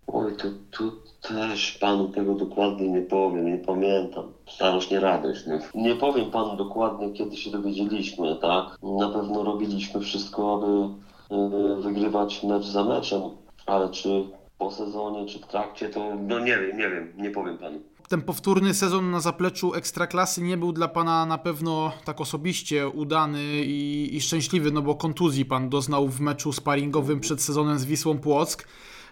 Oj, 0.08 0.36
to, 0.38 0.48
to 0.72 0.92
też 1.28 1.72
panu 1.72 2.08
tego 2.10 2.34
dokładnie 2.34 2.90
nie 2.90 3.02
powiem, 3.02 3.46
nie 3.46 3.58
pamiętam. 3.58 4.24
Starość 4.50 4.92
nie 4.92 5.00
radość. 5.00 5.46
Nie? 5.48 5.60
nie 5.76 5.96
powiem 5.96 6.32
panu 6.32 6.58
dokładnie, 6.58 7.14
kiedy 7.14 7.38
się 7.38 7.52
dowiedzieliśmy, 7.52 8.36
tak? 8.36 8.78
Na 8.84 9.10
pewno 9.10 9.44
robiliśmy 9.44 10.02
wszystko, 10.02 10.54
aby 10.58 10.94
y, 11.36 11.82
wygrywać 11.82 12.44
mecz 12.44 12.66
za 12.66 12.84
meczem, 12.84 13.22
ale 13.66 13.90
czy 13.90 14.24
po 14.58 14.72
sezonie, 14.72 15.26
czy 15.26 15.40
w 15.40 15.48
trakcie, 15.48 15.90
to 15.90 16.16
no 16.28 16.40
nie 16.40 16.58
wiem, 16.58 16.78
nie 16.78 16.90
wiem, 16.90 17.14
nie 17.18 17.30
powiem 17.30 17.58
panu. 17.58 17.82
Ten 18.10 18.22
powtórny 18.22 18.74
sezon 18.74 19.12
na 19.12 19.20
zapleczu 19.20 19.74
Ekstraklasy 19.74 20.42
nie 20.42 20.58
był 20.58 20.72
dla 20.72 20.88
Pana 20.88 21.26
na 21.26 21.38
pewno 21.38 21.92
tak 22.06 22.22
osobiście 22.22 22.88
udany 22.88 23.44
i, 23.66 24.10
i 24.16 24.22
szczęśliwy, 24.22 24.72
no 24.72 24.82
bo 24.82 24.96
kontuzji 24.96 25.46
Pan 25.46 25.70
doznał 25.70 26.08
w 26.10 26.20
meczu 26.20 26.54
sparingowym 26.54 27.20
przed 27.20 27.42
sezonem 27.42 27.80
z 27.80 27.86
Wisłą 27.86 28.18
Płock. 28.20 28.68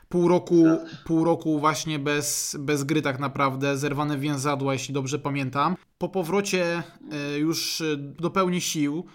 Pół 0.10 0.28
roku, 0.28 0.64
pół 1.06 1.24
roku 1.24 1.60
właśnie 1.60 2.00
bez, 2.00 2.58
bez 2.60 2.84
gry 2.84 3.02
tak 3.02 3.20
naprawdę, 3.20 3.78
zerwane 3.78 4.18
więzadła, 4.18 4.74
jeśli 4.74 4.94
dobrze 4.94 5.20
pamiętam. 5.20 5.76
Po 5.98 6.10
powrocie 6.10 6.84
e, 7.12 7.38
już 7.38 7.82
e, 7.82 7.98
do 7.98 8.30
pełni 8.30 8.62
sił 8.62 9.06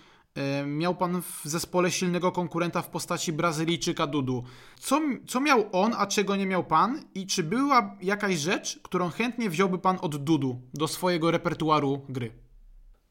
miał 0.66 0.95
pan 0.95 1.23
w 1.23 1.40
zespole 1.45 1.90
silnego 1.90 2.33
konkurenta 2.33 2.83
w 2.83 2.88
postaci 2.88 3.33
Brazylijczyka 3.33 4.07
Dudu. 4.07 4.45
Co, 4.80 5.00
co 5.26 5.40
miał 5.40 5.64
on, 5.73 5.95
a 5.99 6.07
czego 6.07 6.37
nie 6.37 6.47
miał 6.47 6.64
pan? 6.64 7.00
I 7.14 7.26
czy 7.26 7.42
była 7.42 7.97
jakaś 8.02 8.35
rzecz, 8.35 8.80
którą 8.83 9.11
chętnie 9.11 9.50
wziąłby 9.50 9.78
pan 9.78 9.99
od 10.00 10.16
Dudu 10.16 10.61
do 10.75 10.88
swojego 10.88 11.30
repertuaru 11.30 12.00
gry? 12.09 12.33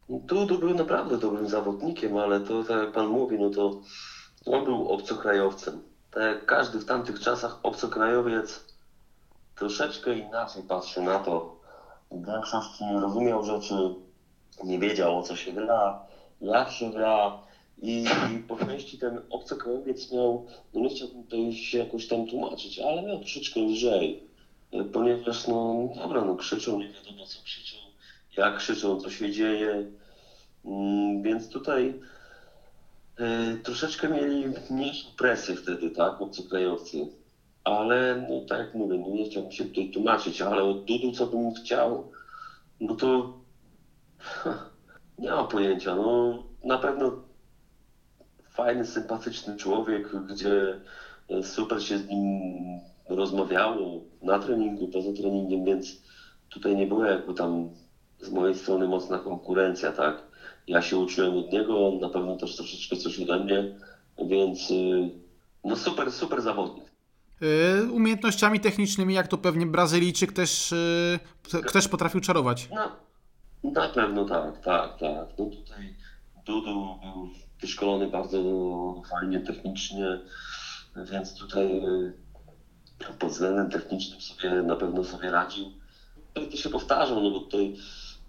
Dudu 0.10 0.60
był 0.60 0.74
naprawdę 0.74 1.17
dobrym 1.17 1.50
zawodnikiem, 1.50 2.17
ale 2.17 2.39
to 2.39 2.63
tak 2.63 2.77
jak 2.84 2.91
pan 2.91 3.07
mówi, 3.07 3.39
no 3.39 3.50
to 3.50 3.81
on 4.46 4.65
był 4.65 4.89
obcokrajowcem 4.89 5.81
tak 6.17 6.24
jak 6.24 6.46
każdy 6.46 6.79
w 6.79 6.86
tamtych 6.86 7.19
czasach 7.19 7.60
obcokrajowiec 7.63 8.65
troszeczkę 9.55 10.17
inaczej 10.17 10.63
patrzył 10.63 11.03
na 11.03 11.19
to. 11.19 11.57
W 12.12 12.25
większości 12.25 12.86
nie 12.86 13.00
rozumiał 13.00 13.46
rzeczy, 13.46 13.75
nie 14.63 14.79
wiedział 14.79 15.19
o 15.19 15.24
co 15.24 15.36
się 15.36 15.51
gra, 15.51 16.00
się 16.70 16.91
gra 16.91 17.39
i, 17.82 18.06
i 18.36 18.39
po 18.39 18.56
części 18.56 18.98
ten 18.98 19.20
obcokrajowiec 19.29 20.12
miał, 20.12 20.46
no 20.74 20.82
nie 20.82 20.89
chciałbym 20.89 21.24
tutaj 21.24 21.53
się 21.53 21.77
jakoś 21.77 22.08
tam 22.08 22.27
tłumaczyć, 22.27 22.79
ale 22.79 23.03
miał 23.03 23.20
troszeczkę 23.20 23.60
lżej, 23.60 24.24
ponieważ 24.94 25.48
no 25.48 25.89
dobra, 25.96 26.24
no 26.24 26.36
krzyczą, 26.36 26.79
nie 26.79 26.89
wiadomo 26.89 27.25
co 27.25 27.44
krzyczą, 27.44 27.77
jak 28.38 28.58
krzyczą, 28.58 29.00
co 29.00 29.10
się 29.10 29.32
dzieje, 29.32 29.86
mm, 30.65 31.22
więc 31.22 31.50
tutaj 31.50 32.00
E, 33.20 33.58
troszeczkę 33.58 34.10
mieli 34.10 34.46
mniejszą 34.70 35.08
presję 35.17 35.56
wtedy, 35.56 35.89
tak, 35.89 36.22
obcokrajowcy. 36.22 37.08
Ale, 37.63 38.25
no 38.29 38.41
tak 38.50 38.60
jak 38.60 38.74
mówię, 38.74 38.98
no 38.98 39.08
nie 39.08 39.25
chciałbym 39.29 39.51
się 39.51 39.65
tutaj 39.65 39.89
tłumaczyć, 39.91 40.41
ale 40.41 40.63
od 40.63 40.86
Dudu 40.86 41.12
co 41.12 41.27
bym 41.27 41.53
chciał, 41.53 42.12
no 42.79 42.96
to 42.96 43.34
nie 45.17 45.29
mam 45.29 45.47
pojęcia. 45.47 45.95
No 45.95 46.43
na 46.63 46.77
pewno 46.77 47.12
fajny, 48.50 48.86
sympatyczny 48.86 49.57
człowiek, 49.57 50.25
gdzie 50.25 50.79
super 51.43 51.83
się 51.83 51.97
z 51.97 52.07
nim 52.07 52.51
rozmawiało 53.09 54.01
na 54.21 54.39
treningu, 54.39 54.88
poza 54.88 55.13
treningiem, 55.13 55.65
więc 55.65 56.01
tutaj 56.50 56.75
nie 56.75 56.88
było 56.88 57.05
jakby 57.05 57.33
tam 57.33 57.69
z 58.19 58.29
mojej 58.29 58.55
strony 58.55 58.88
mocna 58.88 59.19
konkurencja, 59.19 59.91
tak. 59.91 60.27
Ja 60.67 60.81
się 60.81 60.97
uczyłem 60.97 61.38
od 61.38 61.51
niego, 61.53 61.88
on 61.88 62.00
na 62.00 62.09
pewno 62.09 62.38
też 62.38 62.55
troszeczkę 62.55 62.95
coś 62.95 63.19
ode 63.19 63.39
mnie, 63.39 63.75
więc 64.25 64.71
y, 64.71 65.09
no 65.63 65.75
super, 65.75 66.12
super 66.12 66.41
zawodnik. 66.41 66.91
Y, 67.42 67.92
umiejętnościami 67.92 68.59
technicznymi, 68.59 69.13
jak 69.13 69.27
to 69.27 69.37
pewnie 69.37 69.65
Brazylijczyk 69.65 70.33
też, 70.33 70.74
też 71.74 71.87
potrafił 71.87 72.22
czarować. 72.22 72.70
No, 72.75 73.06
na 73.63 73.89
pewno 73.89 74.25
tak, 74.25 74.61
tak, 74.61 75.00
tak. 75.00 75.27
No 75.39 75.46
tutaj 75.46 75.96
Dudu 76.46 77.00
był 77.01 77.29
wyszkolony 77.61 78.07
bardzo 78.07 78.41
fajnie 79.09 79.39
technicznie, 79.39 80.20
więc 81.11 81.35
tutaj 81.35 81.81
pod 83.20 83.31
względem 83.31 83.70
technicznym 83.70 84.22
sobie 84.22 84.50
na 84.51 84.75
pewno 84.75 85.03
sobie 85.03 85.31
radził. 85.31 85.65
To 86.33 86.57
się 86.57 86.70
powtarzał, 86.70 87.24
no 87.24 87.31
bo 87.31 87.39
tutaj 87.39 87.75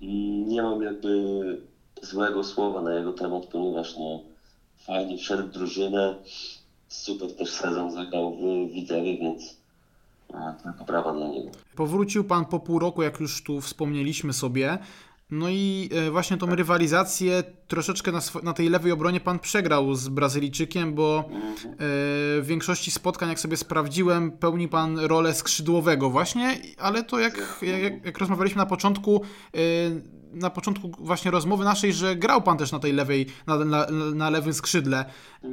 mm, 0.03 0.49
nie 0.49 0.63
mam 0.63 0.83
jakby 0.83 1.63
złego 2.03 2.45
słowa 2.45 2.83
na 2.83 2.95
jego 2.95 3.13
temat, 3.13 3.47
ponieważ 3.47 3.97
no, 3.97 4.21
fajnie 4.77 5.19
wszedł 5.19 5.43
w 5.43 5.51
drużynę, 5.51 6.15
super 6.89 7.37
też 7.37 7.51
sezon 7.51 7.93
zagrał 7.93 8.37
w 8.37 8.73
Widzewie, 8.73 9.19
więc 9.19 9.57
no, 10.33 10.55
tylko 10.63 10.85
brawa 10.85 11.13
dla 11.13 11.29
niego. 11.29 11.51
Powrócił 11.77 12.25
pan 12.25 12.45
po 12.45 12.61
pół 12.61 12.79
roku, 12.79 13.03
jak 13.03 13.21
już 13.21 13.45
tu 13.45 13.61
wspomnieliśmy 13.61 14.33
sobie. 14.33 14.79
No 15.31 15.49
i 15.49 15.91
e, 15.93 16.11
właśnie 16.11 16.37
tą 16.37 16.47
rywalizację 16.47 17.43
troszeczkę 17.67 18.13
na, 18.13 18.21
na, 18.43 18.53
tej 18.53 18.69
lewej 18.69 18.93
obronie 18.93 19.21
pan 19.21 19.39
przegrał 19.39 19.95
z 19.95 20.09
Brazylijczykiem, 20.09 20.95
bo 20.95 21.19
e, 21.19 21.29
w 21.79 22.45
większości 22.45 22.91
spotkań, 22.91 23.29
jak 23.29 23.41
sobie 23.41 23.57
sprawdziłem, 23.57 24.31
pełni 24.31 24.69
pan 24.69 24.99
rolę 24.99 25.35
skrzydłowego 25.35 26.11
właśnie, 26.11 26.59
ale 26.79 27.03
to 27.03 27.19
jak, 27.19 27.65
jak, 27.83 28.05
jak 28.05 28.19
rozmawialiśmy 28.19 28.59
na 28.59 28.67
początku, 28.67 29.23
e, 29.55 29.59
na 30.33 30.51
początku 30.51 30.93
właśnie 30.99 31.31
rozmowy 31.31 31.65
naszej, 31.65 31.93
że 31.93 32.17
grał 32.17 32.43
pan 32.43 32.59
też 32.59 32.73
na 32.73 32.79
tej 32.79 32.93
lewej, 32.93 33.27
na, 33.47 33.57
na, 33.65 33.87
na, 34.15 34.31
lewym 34.31 34.55
skrzydle. 34.55 35.05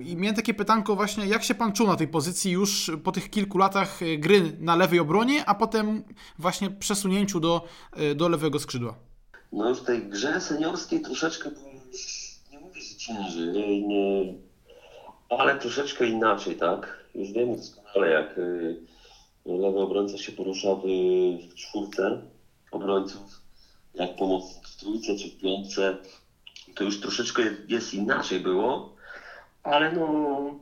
I 0.01 0.15
miałem 0.17 0.35
takie 0.35 0.53
pytanko 0.53 0.95
właśnie, 0.95 1.25
jak 1.25 1.43
się 1.43 1.55
pan 1.55 1.73
czuł 1.73 1.87
na 1.87 1.95
tej 1.95 2.07
pozycji 2.07 2.51
już 2.51 2.91
po 3.03 3.11
tych 3.11 3.29
kilku 3.29 3.57
latach 3.57 3.99
gry 4.17 4.57
na 4.59 4.75
lewej 4.75 4.99
obronie, 4.99 5.45
a 5.45 5.55
potem 5.55 6.03
właśnie 6.39 6.69
przesunięciu 6.69 7.39
do, 7.39 7.67
do 8.15 8.29
lewego 8.29 8.59
skrzydła? 8.59 9.14
No 9.51 9.69
już 9.69 9.79
w 9.79 9.83
tej 9.83 10.01
grze 10.01 10.39
seniorskiej 10.39 11.01
troszeczkę 11.01 11.49
było, 11.49 11.69
nie 12.51 12.59
mówię, 12.59 12.81
że 12.81 12.95
ciężej, 12.95 13.47
nie, 13.47 13.81
nie, 13.81 14.33
ale 15.29 15.55
troszeczkę 15.55 16.05
inaczej, 16.05 16.55
tak? 16.55 17.05
Już 17.15 17.31
wiemy 17.31 17.55
doskonale, 17.55 18.09
jak 18.09 18.37
y, 18.37 18.77
lewy 19.45 19.79
obrońca 19.79 20.17
się 20.17 20.31
porusza 20.31 20.75
w, 20.75 20.81
w 21.49 21.53
czwórce 21.53 22.17
obrońców, 22.71 23.41
jak 23.93 24.15
pomoc 24.15 24.59
w 24.63 24.75
trójce 24.75 25.15
czy 25.15 25.29
w 25.29 25.37
piątce, 25.37 25.93
to 26.75 26.83
już 26.83 26.99
troszeczkę 26.99 27.41
jest 27.67 27.93
inaczej 27.93 28.39
było, 28.39 28.95
ale 29.63 29.91
no 29.91 30.55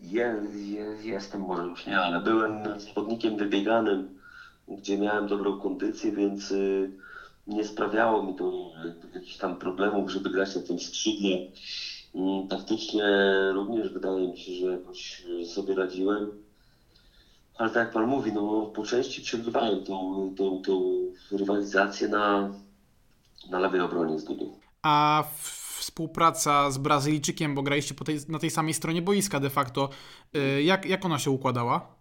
je, 0.00 0.42
je, 0.52 0.84
jestem 1.02 1.40
może 1.40 1.62
już 1.62 1.86
nie, 1.86 2.00
ale 2.00 2.20
byłem 2.20 2.80
zawodnikiem 2.80 3.36
wybieganym, 3.36 4.08
gdzie 4.68 4.98
miałem 4.98 5.26
dobrą 5.26 5.54
kondycję, 5.54 6.12
więc 6.12 6.50
y, 6.50 6.90
nie 7.50 7.64
sprawiało 7.64 8.22
mi 8.22 8.34
to 8.34 8.70
jakichś 9.14 9.36
tam 9.36 9.56
problemów, 9.56 10.10
żeby 10.10 10.30
grać 10.30 10.56
na 10.56 10.62
tym 10.62 10.80
skrzydle. 10.80 11.30
Mm, 12.14 12.48
taktycznie 12.48 13.04
również 13.52 13.88
wydaje 13.88 14.28
mi 14.28 14.38
się, 14.38 14.52
że 14.52 14.66
jakoś 14.66 15.26
sobie 15.46 15.74
radziłem. 15.74 16.30
Ale 17.58 17.70
tak 17.70 17.76
jak 17.76 17.92
Pan 17.92 18.06
mówi, 18.06 18.32
no 18.32 18.66
po 18.74 18.82
części 18.82 19.22
przegrywałem 19.22 19.84
tą, 19.84 20.30
tą, 20.36 20.62
tą 20.62 20.82
rywalizację 21.32 22.08
na, 22.08 22.54
na 23.50 23.58
lewej 23.58 23.80
obronie 23.80 24.18
z 24.18 24.24
Dudu. 24.24 24.58
A 24.82 25.24
współpraca 25.78 26.70
z 26.70 26.78
Brazylijczykiem, 26.78 27.54
bo 27.54 27.62
graliście 27.62 27.94
tej, 27.94 28.18
na 28.28 28.38
tej 28.38 28.50
samej 28.50 28.74
stronie 28.74 29.02
boiska 29.02 29.40
de 29.40 29.50
facto, 29.50 29.88
y, 30.36 30.62
jak, 30.62 30.86
jak 30.86 31.04
ona 31.04 31.18
się 31.18 31.30
układała? 31.30 31.94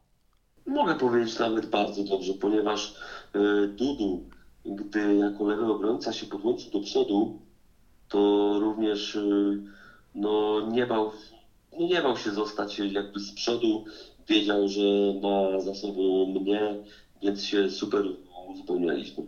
Mogę 0.68 0.96
powiedzieć 0.96 1.40
nawet 1.40 1.66
bardzo 1.66 2.04
dobrze, 2.04 2.34
ponieważ 2.34 2.96
y, 3.36 3.68
Dudu 3.68 4.30
gdy 4.76 5.16
jako 5.16 5.44
lewy 5.44 5.66
obrońca 5.66 6.14
się 6.14 6.26
podłączył 6.26 6.72
do 6.72 6.80
przodu, 6.80 7.40
to 8.10 8.20
również 8.60 9.16
y, 9.16 9.64
no, 10.16 10.62
nie, 10.72 10.86
bał, 10.86 11.12
no, 11.80 11.88
nie 11.88 12.02
bał 12.02 12.18
się 12.18 12.32
zostać 12.32 12.80
jakby 12.80 13.20
z 13.20 13.32
przodu. 13.32 13.86
Wiedział, 14.28 14.68
że 14.68 14.82
ma 15.22 15.62
za 15.62 15.76
sobą 15.76 16.26
mnie, 16.26 16.76
więc 17.22 17.44
się 17.44 17.70
super 17.70 18.06
uzupełnialiśmy. 18.48 19.24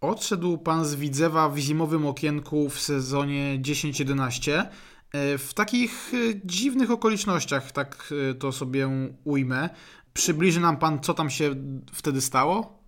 Odszedł 0.00 0.58
pan 0.58 0.84
z 0.84 0.94
Widzewa 0.94 1.48
w 1.48 1.58
zimowym 1.58 2.06
okienku 2.06 2.68
w 2.68 2.80
sezonie 2.80 3.58
10-11. 3.62 4.66
E, 5.12 5.38
w 5.38 5.54
takich 5.54 6.12
e, 6.14 6.16
dziwnych 6.44 6.90
okolicznościach, 6.90 7.72
tak 7.72 8.12
e, 8.30 8.34
to 8.34 8.52
sobie 8.52 8.88
ujmę. 9.24 9.68
Przybliży 10.12 10.60
nam 10.60 10.76
pan, 10.76 11.00
co 11.00 11.14
tam 11.14 11.30
się 11.30 11.54
wtedy 11.92 12.20
stało? 12.20 12.78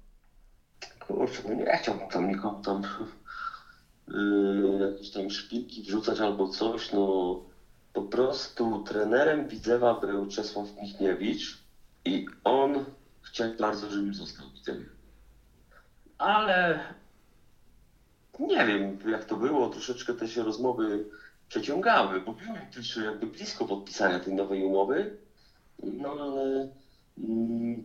Kurczę, 1.08 1.42
no 1.48 1.54
nie 1.54 1.76
chciałbym 1.76 2.08
tam 2.08 2.28
nikomu 2.28 2.62
tam 2.62 2.82
yy, 4.08 4.90
jakieś 4.90 5.10
tam 5.10 5.30
szpilki 5.30 5.82
wrzucać 5.82 6.20
albo 6.20 6.48
coś, 6.48 6.92
no 6.92 7.40
po 7.92 8.02
prostu 8.02 8.82
trenerem 8.82 9.48
Widzewa 9.48 10.00
był 10.00 10.26
Czesław 10.26 10.66
Michniewicz 10.80 11.58
i 12.04 12.26
on 12.44 12.84
chciałem 13.22 13.56
bardzo, 13.56 13.90
żebym 13.90 14.14
został 14.14 14.48
w 14.48 14.52
Widzewie. 14.52 14.84
Ale 16.18 16.80
nie 18.38 18.66
wiem, 18.66 18.98
jak 19.06 19.24
to 19.24 19.36
było, 19.36 19.68
troszeczkę 19.68 20.14
te 20.14 20.28
się 20.28 20.42
rozmowy 20.42 21.04
przeciągały, 21.48 22.20
bo 22.20 22.32
byłem 22.32 22.70
też 22.74 22.96
jakby 22.96 23.26
blisko 23.26 23.64
podpisania 23.64 24.20
tej 24.20 24.34
nowej 24.34 24.62
umowy, 24.62 25.16
no 25.82 26.10
ale 26.10 26.68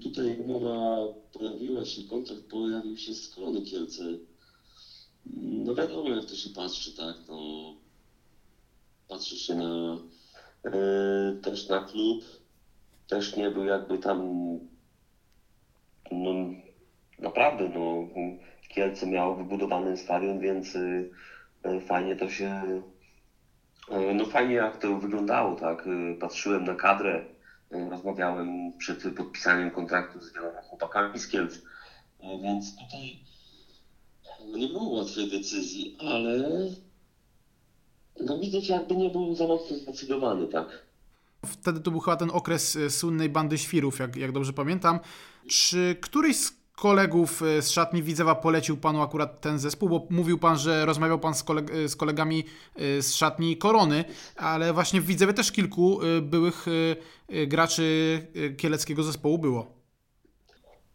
tutaj 0.03 0.37
umowa 0.39 0.97
pojawiła 1.33 1.85
się, 1.85 2.03
kontrakt 2.03 2.49
pojawił 2.49 2.97
się 2.97 3.13
z 3.13 3.29
Korony 3.29 3.61
Kielce. 3.61 4.03
No 5.35 5.75
wiadomo, 5.75 6.09
jak 6.09 6.25
to 6.25 6.35
się 6.35 6.49
patrzy, 6.49 6.97
tak, 6.97 7.15
no. 7.27 7.73
Patrzy 9.07 9.35
się 9.35 9.55
na 9.55 9.97
e, 10.65 10.71
też 11.41 11.69
na 11.69 11.79
klub, 11.83 12.23
też 13.07 13.35
nie 13.37 13.51
był 13.51 13.65
jakby 13.65 13.97
tam 13.97 14.19
no 16.11 16.33
naprawdę, 17.19 17.69
no 17.69 18.07
Kielce 18.67 19.07
miało 19.07 19.35
wybudowany 19.35 19.97
stadion, 19.97 20.39
więc 20.39 20.75
y, 20.75 21.11
fajnie 21.87 22.15
to 22.15 22.29
się, 22.29 22.81
y, 23.91 24.13
no 24.13 24.25
fajnie 24.25 24.53
jak 24.53 24.77
to 24.77 24.97
wyglądało, 24.97 25.55
tak, 25.55 25.87
patrzyłem 26.19 26.63
na 26.63 26.75
kadrę, 26.75 27.25
rozmawiałem 27.89 28.73
przed 28.77 29.15
podpisaniem 29.17 29.71
kontraktu 29.71 30.21
z 30.21 30.33
wieloma 30.33 30.61
chłopakami 30.61 31.19
z 31.19 31.27
Kielc, 31.27 31.59
Y, 32.23 32.41
więc 32.43 32.75
tutaj 32.75 33.19
no, 34.51 34.57
nie 34.57 34.67
było 34.67 34.89
łatwej 34.89 35.31
decyzji, 35.31 35.97
ale 35.99 36.49
no 38.19 38.39
widać 38.39 38.67
jakby 38.67 38.95
nie 38.95 39.09
był 39.09 39.35
za 39.35 39.47
mocno 39.47 39.77
zdecydowany, 39.77 40.47
tak. 40.47 40.85
Wtedy 41.45 41.79
to 41.79 41.91
był 41.91 41.99
chyba 41.99 42.17
ten 42.17 42.29
okres 42.31 42.75
e, 42.75 42.89
słynnej 42.89 43.29
bandy 43.29 43.57
świrów, 43.57 43.99
jak, 43.99 44.15
jak 44.15 44.31
dobrze 44.31 44.53
pamiętam. 44.53 44.99
Czy 45.47 45.95
któryś 46.01 46.37
z 46.37 46.62
kolegów 46.75 47.41
e, 47.41 47.61
z 47.61 47.71
szatni 47.71 48.03
Widzewa 48.03 48.35
polecił 48.35 48.77
panu 48.77 49.01
akurat 49.01 49.41
ten 49.41 49.59
zespół? 49.59 49.89
Bo 49.89 50.07
mówił 50.09 50.37
pan, 50.39 50.57
że 50.57 50.85
rozmawiał 50.85 51.19
pan 51.19 51.35
z, 51.35 51.43
koleg 51.43 51.71
z 51.87 51.95
kolegami 51.95 52.43
e, 52.75 53.01
z 53.01 53.15
szatni 53.15 53.57
Korony, 53.57 54.05
ale 54.35 54.73
właśnie 54.73 55.01
w 55.01 55.05
Widzewie 55.05 55.33
też 55.33 55.51
kilku 55.51 55.99
e, 56.01 56.21
byłych 56.21 56.65
e, 56.67 57.35
e, 57.35 57.47
graczy 57.47 57.83
e, 58.35 58.49
kieleckiego 58.49 59.03
zespołu 59.03 59.37
było. 59.39 59.73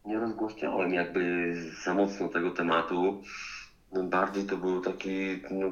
nie 0.05 0.19
rozgłośniałem 0.19 0.93
jakby 0.93 1.53
za 1.85 1.93
mocno 1.93 2.27
tego 2.29 2.51
tematu. 2.51 3.21
No, 3.91 4.03
Bardziej 4.03 4.43
to 4.43 4.57
był 4.57 4.81
taki, 4.81 5.09
no, 5.51 5.71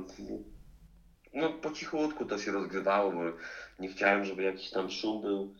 no 1.34 1.50
po 1.54 1.72
cichutku 1.72 2.26
to 2.26 2.38
się 2.38 2.52
rozgrywało, 2.52 3.12
bo 3.12 3.20
nie 3.80 3.89
chciałem, 3.89 4.26
żeby 4.26 4.43
jakiś 4.43 4.70
tam 4.72 4.89
szum 4.89 5.22
był, 5.22 5.54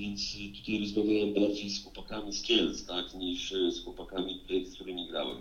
więc 0.00 0.20
tutaj 0.58 0.80
rozmawiałem 0.80 1.34
bardziej 1.34 1.70
z 1.70 1.82
chłopakami 1.82 2.32
z 2.32 2.42
Kielc, 2.42 2.86
tak, 2.86 3.14
niż 3.14 3.52
y, 3.52 3.72
z 3.72 3.84
chłopakami, 3.84 4.40
y, 4.50 4.66
z 4.66 4.74
którymi 4.74 5.08
grałem. 5.08 5.38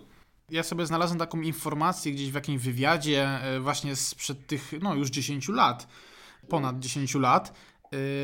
Ja 0.51 0.63
sobie 0.63 0.85
znalazłem 0.85 1.19
taką 1.19 1.41
informację 1.41 2.11
gdzieś 2.11 2.31
w 2.31 2.35
jakimś 2.35 2.61
wywiadzie 2.61 3.27
e, 3.27 3.59
właśnie 3.59 3.95
sprzed 3.95 4.47
tych, 4.47 4.71
no 4.81 4.95
już 4.95 5.09
10 5.09 5.49
lat, 5.49 5.87
ponad 6.47 6.79
10 6.79 7.15
lat, 7.15 7.53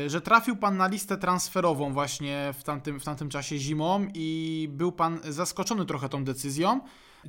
e, 0.04 0.10
że 0.10 0.20
trafił 0.20 0.56
pan 0.56 0.76
na 0.76 0.86
listę 0.86 1.16
transferową 1.16 1.92
właśnie 1.92 2.54
w 2.58 2.64
tamtym, 2.64 3.00
w 3.00 3.04
tamtym 3.04 3.28
czasie 3.28 3.58
zimą 3.58 4.06
i 4.14 4.68
był 4.70 4.92
pan 4.92 5.20
zaskoczony 5.28 5.86
trochę 5.86 6.08
tą 6.08 6.24
decyzją. 6.24 6.80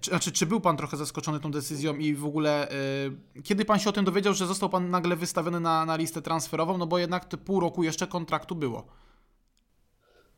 Czy, 0.01 0.09
znaczy, 0.09 0.31
czy 0.31 0.45
był 0.45 0.61
pan 0.61 0.77
trochę 0.77 0.97
zaskoczony 0.97 1.39
tą 1.39 1.51
decyzją 1.51 1.95
i 1.95 2.13
w 2.13 2.25
ogóle 2.25 2.69
e, 2.71 2.75
kiedy 3.43 3.65
pan 3.65 3.79
się 3.79 3.89
o 3.89 3.93
tym 3.93 4.05
dowiedział, 4.05 4.33
że 4.33 4.47
został 4.47 4.69
pan 4.69 4.89
nagle 4.89 5.15
wystawiony 5.15 5.59
na, 5.59 5.85
na 5.85 5.95
listę 5.95 6.21
transferową, 6.21 6.77
no 6.77 6.87
bo 6.87 6.97
jednak 6.97 7.25
te 7.25 7.37
pół 7.37 7.59
roku 7.59 7.83
jeszcze 7.83 8.07
kontraktu 8.07 8.55
było. 8.55 8.85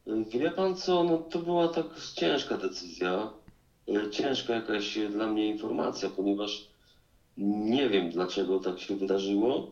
Y, 0.08 0.26
Wie 0.40 0.52
pan 0.52 0.76
co, 0.76 1.04
no 1.04 1.18
to 1.18 1.40
była 1.40 1.68
tak 1.68 1.86
ciężka 2.16 2.58
decyzja, 2.58 3.30
y, 3.90 4.10
ciężka 4.10 4.56
jakaś 4.56 4.98
y, 4.98 5.10
dla 5.10 5.28
mnie 5.28 5.48
informacja, 5.48 6.10
ponieważ 6.10 6.68
nie 7.38 7.90
wiem 7.90 8.10
dlaczego 8.10 8.60
tak 8.60 8.80
się 8.80 8.96
wydarzyło 8.96 9.72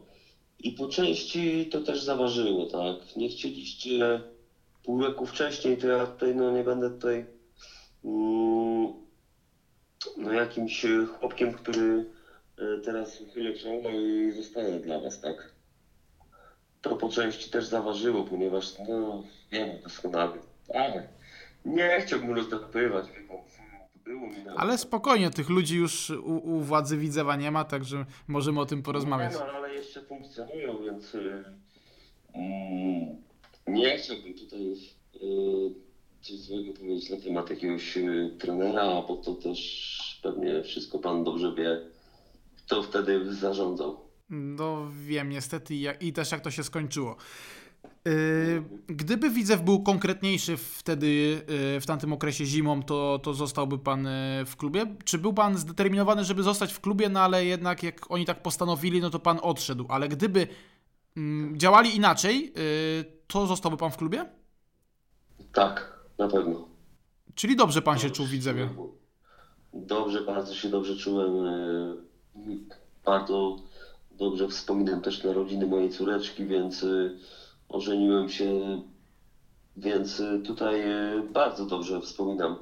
i 0.60 0.72
po 0.72 0.88
części 0.88 1.70
to 1.72 1.82
też 1.82 2.04
zaważyło, 2.04 2.66
tak. 2.66 3.16
Nie 3.16 3.30
chcieliście 3.30 4.22
pół 4.84 5.02
roku 5.02 5.26
wcześniej, 5.26 5.78
to 5.78 5.88
ja 5.88 6.06
tutaj 6.06 6.36
no 6.36 6.52
nie 6.52 6.64
będę 6.64 6.90
tutaj 6.90 7.26
mm, 8.06 8.94
no 10.18 10.32
jakimś 10.32 10.86
y, 10.86 11.06
chłopkiem, 11.06 11.54
który 11.54 12.06
y, 12.60 12.82
teraz 12.86 13.22
uchylę 13.22 13.54
czoło 13.54 13.90
i 13.90 14.32
zostanę 14.32 14.80
dla 14.80 15.00
was, 15.00 15.22
tak. 15.22 15.52
To 16.82 16.96
po 16.96 17.10
części 17.10 17.52
też 17.52 17.66
zaważyło, 17.66 18.24
ponieważ 18.24 18.74
no 18.90 19.24
wiemy 19.52 19.80
doskonale, 19.84 20.38
ale 20.74 21.08
nie 21.66 22.02
chciałbym 22.02 22.36
na... 24.46 24.56
Ale 24.56 24.78
spokojnie, 24.78 25.30
tych 25.30 25.50
ludzi 25.50 25.78
już 25.78 26.10
u, 26.10 26.38
u 26.38 26.60
władzy 26.60 26.98
Widzewa 26.98 27.36
nie 27.36 27.52
ma, 27.52 27.64
także 27.64 28.06
możemy 28.28 28.60
o 28.60 28.66
tym 28.66 28.84
porozmawiać. 28.84 29.34
Nie, 29.34 29.40
no, 29.40 29.46
ale 29.46 29.74
jeszcze 29.74 30.02
funkcjonują, 30.02 30.84
więc 30.84 31.16
y, 31.16 31.44
mm, 32.34 33.16
nie 33.68 33.98
chciałbym 33.98 34.34
tutaj 34.34 34.74
y, 35.16 35.87
coś 36.28 36.38
złego 36.38 36.74
powiedzieć 36.74 37.10
na 37.10 37.18
temat 37.18 37.50
jakiegoś 37.50 37.98
y, 37.98 38.32
trenera, 38.40 39.02
bo 39.08 39.18
to 39.18 39.36
też 39.36 40.20
pewnie 40.24 40.64
wszystko 40.64 41.00
pan 41.00 41.24
dobrze 41.24 41.56
wie, 41.56 41.82
kto 42.58 42.84
wtedy 42.84 43.36
zarządzał. 43.36 43.98
No 44.30 44.88
wiem, 45.06 45.30
niestety 45.30 45.76
i, 46.02 46.14
też 46.14 46.32
jak 46.32 46.42
to 46.42 46.52
się 46.52 46.64
skończyło. 46.64 47.16
Yy, 48.06 48.64
gdyby 48.88 49.30
Widzew 49.30 49.62
był 49.62 49.84
konkretniejszy 49.84 50.58
wtedy, 50.58 51.08
yy, 51.08 51.82
w 51.82 51.86
tamtym 51.86 52.14
okresie 52.14 52.46
zimą, 52.46 52.84
to, 52.84 53.20
to 53.24 53.34
zostałby 53.34 53.78
pan 53.78 54.08
w 54.46 54.56
klubie? 54.58 54.96
Czy 55.06 55.18
był 55.18 55.34
pan 55.34 55.58
zdeterminowany, 55.58 56.24
żeby 56.24 56.44
zostać 56.44 56.74
w 56.74 56.80
klubie, 56.80 57.10
no 57.10 57.20
ale 57.20 57.46
jednak 57.46 57.84
jak 57.84 58.12
oni 58.12 58.26
tak 58.26 58.42
postanowili, 58.42 59.02
no 59.02 59.10
to 59.10 59.20
pan 59.20 59.40
odszedł. 59.42 59.86
Ale 59.90 60.08
gdyby 60.08 60.48
mm, 61.18 61.60
działali 61.60 61.96
inaczej, 61.96 62.54
to 63.28 63.48
zostałby 63.48 63.78
pan 63.78 63.92
w 63.92 63.98
klubie? 63.98 64.26
Tak, 65.54 65.97
na 66.18 66.28
pewno. 66.28 66.68
Czyli 67.36 67.56
dobrze 67.56 67.82
pan 67.82 68.00
się 68.00 68.10
czuł 68.10 68.26
w 68.26 68.30
Widzewie. 68.30 68.70
Dobrze, 69.74 70.22
bardzo 70.22 70.54
się 70.56 70.70
dobrze 70.70 70.96
czułem. 70.96 71.46
y, 71.46 71.98
Bardzo 73.06 73.58
dobrze 74.12 74.48
wspominam 74.48 75.02
też 75.02 75.24
narodziny 75.24 75.68
mojej 75.68 75.90
córeczki, 75.90 76.46
więc 76.46 76.84
y, 76.84 77.18
ożeniłem 77.70 78.30
się, 78.30 78.82
więc 79.78 80.20
y, 80.20 80.40
tutaj 80.46 80.84
bardzo 81.34 81.66
dobrze 81.66 82.02
wspominam 82.02 82.56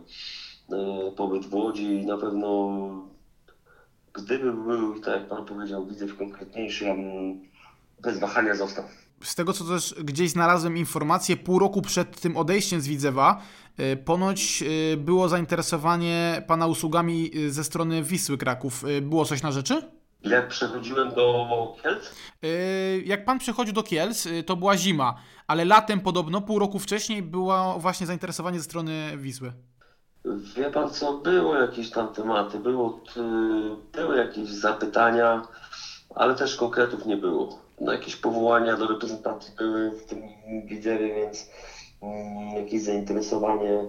pobyt 1.15 1.45
w 1.45 1.53
Łodzi 1.53 1.83
i 1.85 2.05
na 2.05 2.17
pewno 2.17 2.69
gdyby 4.13 4.53
był, 4.53 4.99
tak 4.99 5.13
jak 5.13 5.29
Pan 5.29 5.45
powiedział, 5.45 5.85
Widzew 5.85 6.17
konkretniejszy, 6.17 6.85
ja 6.85 6.93
bym 6.95 7.41
bez 8.01 8.19
wahania 8.19 8.55
został. 8.55 8.85
Z 9.25 9.35
tego, 9.35 9.53
co 9.53 9.63
też 9.63 9.95
gdzieś 10.03 10.29
znalazłem 10.31 10.77
informację, 10.77 11.37
pół 11.37 11.59
roku 11.59 11.81
przed 11.81 12.21
tym 12.21 12.37
odejściem 12.37 12.81
z 12.81 12.87
Widzewa, 12.87 13.41
y, 13.79 13.97
ponoć 13.97 14.63
y, 14.93 14.97
było 14.97 15.29
zainteresowanie 15.29 16.43
pana 16.47 16.67
usługami 16.67 17.31
y, 17.35 17.51
ze 17.51 17.63
strony 17.63 18.03
Wisły 18.03 18.37
Kraków. 18.37 18.83
Było 19.01 19.25
coś 19.25 19.43
na 19.43 19.51
rzeczy? 19.51 19.81
Jak 20.21 20.47
przechodziłem 20.47 21.09
do 21.09 21.75
Kielc, 21.83 22.15
Jak 23.05 23.25
pan 23.25 23.39
przychodził 23.39 23.73
do 23.73 23.83
Kielc, 23.83 24.27
to 24.45 24.55
była 24.55 24.77
zima, 24.77 25.15
ale 25.47 25.65
latem 25.65 25.99
podobno, 25.99 26.41
pół 26.41 26.59
roku 26.59 26.79
wcześniej, 26.79 27.21
było 27.21 27.79
właśnie 27.79 28.07
zainteresowanie 28.07 28.59
ze 28.59 28.65
strony 28.65 29.17
Wisły. 29.17 29.53
Wie 30.25 30.71
pan 30.71 30.89
co, 30.89 31.13
było 31.17 31.55
jakieś 31.55 31.89
tam 31.89 32.13
tematy, 32.13 32.59
było, 32.59 33.03
były 33.93 34.17
jakieś 34.17 34.49
zapytania, 34.49 35.47
ale 36.15 36.35
też 36.35 36.55
konkretów 36.55 37.05
nie 37.05 37.17
było. 37.17 37.64
No, 37.81 37.91
jakieś 37.91 38.15
powołania 38.15 38.77
do 38.77 38.87
reprezentacji 38.87 39.53
były 39.57 39.91
w 39.91 40.05
tym 40.05 40.21
Widzewie, 40.65 41.15
więc 41.15 41.49
mm, 42.01 42.55
jakieś 42.57 42.81
zainteresowanie 42.81 43.79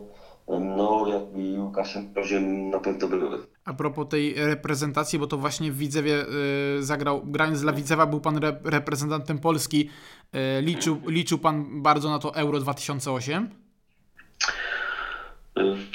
no, 0.49 1.07
jak 1.09 1.22
i 1.44 1.59
Łukaszem 1.59 2.14
Proziem 2.14 2.70
na 2.70 2.81
pewno 2.81 3.09
były. 3.09 3.46
A 3.64 3.75
propos 3.75 4.09
tej 4.09 4.35
reprezentacji, 4.35 5.18
bo 5.18 5.27
to 5.27 5.37
właśnie 5.37 5.72
w 5.72 5.77
Widzewie 5.77 6.25
y, 6.79 6.83
zagrał, 6.83 7.22
grając 7.25 7.61
dla 7.61 7.72
Widzewa, 7.72 8.07
był 8.07 8.20
pan 8.20 8.37
rep- 8.37 8.64
reprezentantem 8.64 9.38
Polski. 9.38 9.90
Y, 10.59 10.62
liczył, 10.62 11.01
liczył 11.07 11.38
pan 11.38 11.83
bardzo 11.83 12.11
na 12.11 12.18
to 12.18 12.35
Euro 12.35 12.61
2008? 12.61 13.51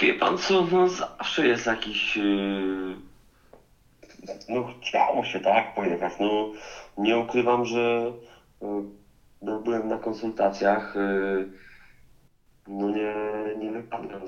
Wie 0.01 0.13
pan 0.13 0.37
co, 0.37 0.67
no 0.71 0.89
zawsze 0.89 1.47
jest 1.47 1.65
jakiś... 1.65 2.17
yy, 2.17 3.10
No 4.49 4.63
chciało 4.81 5.23
się 5.23 5.39
tak 5.39 5.75
pojechać, 5.75 6.13
no 6.19 6.51
nie 6.97 7.17
ukrywam, 7.17 7.65
że 7.65 8.13
yy, 8.61 8.67
no, 9.41 9.59
byłem 9.59 9.87
na 9.87 9.97
konsultacjach, 9.97 10.95
yy, 10.95 11.47
no 12.67 12.89
nie, 12.89 13.15
nie 13.55 13.71
wypadłem 13.71 14.21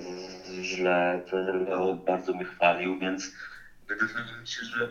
źle, 0.62 1.22
trener 1.30 1.68
bardzo 2.06 2.34
mnie 2.34 2.46
chwalił, 2.46 2.98
więc 2.98 3.32
wydawało 3.88 4.42
mi 4.42 4.48
się, 4.48 4.66
że 4.66 4.90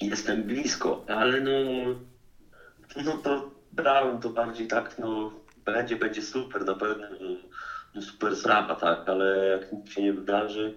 jestem 0.00 0.42
blisko, 0.44 1.04
ale 1.08 1.40
no, 1.40 1.50
no 3.04 3.16
to 3.16 3.50
brałem 3.72 4.20
to 4.20 4.30
bardziej 4.30 4.66
tak, 4.66 4.98
no 4.98 5.32
będzie, 5.64 5.96
będzie 5.96 6.22
super, 6.22 6.64
na 6.64 6.74
pewno, 6.74 7.06
no, 7.94 8.02
super 8.02 8.36
sprawa, 8.36 8.74
tak, 8.74 9.08
ale 9.08 9.46
jak 9.46 9.72
nic 9.72 9.92
się 9.92 10.02
nie 10.02 10.12
wydarzy, 10.12 10.74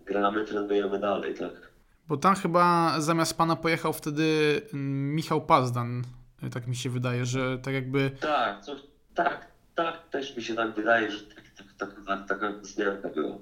gramy, 0.00 0.44
trenujemy 0.44 0.98
dalej, 0.98 1.34
tak. 1.34 1.63
Bo 2.08 2.16
tam 2.16 2.34
chyba 2.34 2.94
zamiast 3.00 3.38
pana 3.38 3.56
pojechał 3.56 3.92
wtedy 3.92 4.60
mm, 4.74 5.14
Michał 5.14 5.40
Pazdan. 5.40 6.02
Tak 6.52 6.66
mi 6.66 6.76
się 6.76 6.90
wydaje, 6.90 7.26
że 7.26 7.58
tak 7.58 7.74
jakby. 7.74 8.10
Tak, 8.20 8.60
coś, 8.60 8.80
tak, 9.14 9.46
tak, 9.74 10.08
też 10.08 10.36
mi 10.36 10.42
się 10.42 10.54
tak 10.54 10.74
wydaje, 10.74 11.10
że 11.10 11.18
tak, 11.26 11.44
tak, 11.78 11.88
tak, 12.06 12.28
taka 12.28 12.52
wzmianka 12.52 13.08
była. 13.08 13.36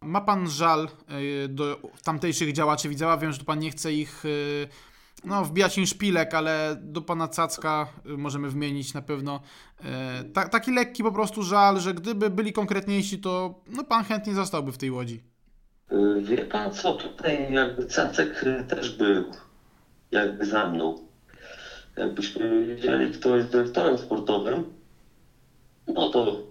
Ma 0.00 0.20
pan 0.20 0.50
żal 0.50 0.88
y, 1.44 1.48
do 1.48 1.80
tamtejszych 2.04 2.52
działaczy 2.52 2.88
Widzewa? 2.88 3.16
Wiem, 3.16 3.32
że 3.32 3.44
pan 3.44 3.58
nie 3.58 3.70
chce 3.70 3.92
ich 3.92 4.24
y, 4.24 4.68
no, 5.24 5.44
wbijać 5.44 5.78
im 5.78 5.86
szpilek, 5.86 6.34
ale 6.34 6.76
do 6.80 7.00
pana 7.02 7.28
Cacka 7.28 7.86
y, 8.06 8.16
możemy 8.16 8.50
wymienić 8.50 8.94
na 8.94 9.02
pewno. 9.02 9.40
Y, 9.80 9.84
ta, 10.24 10.48
taki 10.48 10.72
lekki 10.72 11.02
po 11.02 11.12
prostu 11.12 11.42
żal, 11.42 11.80
że 11.80 11.94
gdyby 11.94 12.30
byli 12.30 12.52
konkretniejsi, 12.52 13.18
to 13.18 13.60
no, 13.66 13.84
pan 13.84 14.04
chętnie 14.04 14.34
zostałby 14.34 14.72
w 14.72 14.78
tej 14.78 14.90
łodzi. 14.90 15.22
Y, 15.92 16.22
Wie 16.22 16.44
pan 16.44 16.72
co, 16.72 16.92
tutaj 16.94 17.52
jakby 17.52 17.86
Cacek 17.86 18.44
też 18.68 18.96
był 18.96 19.24
jakby 20.10 20.46
za 20.46 20.70
mną. 20.70 20.98
Jakbyśmy 21.96 22.66
wiedzieli, 22.66 23.12
kto 23.12 23.36
jest 23.36 23.50
dyrektorem 23.50 23.98
sportowym, 23.98 24.64
no 25.86 26.10
to 26.10 26.42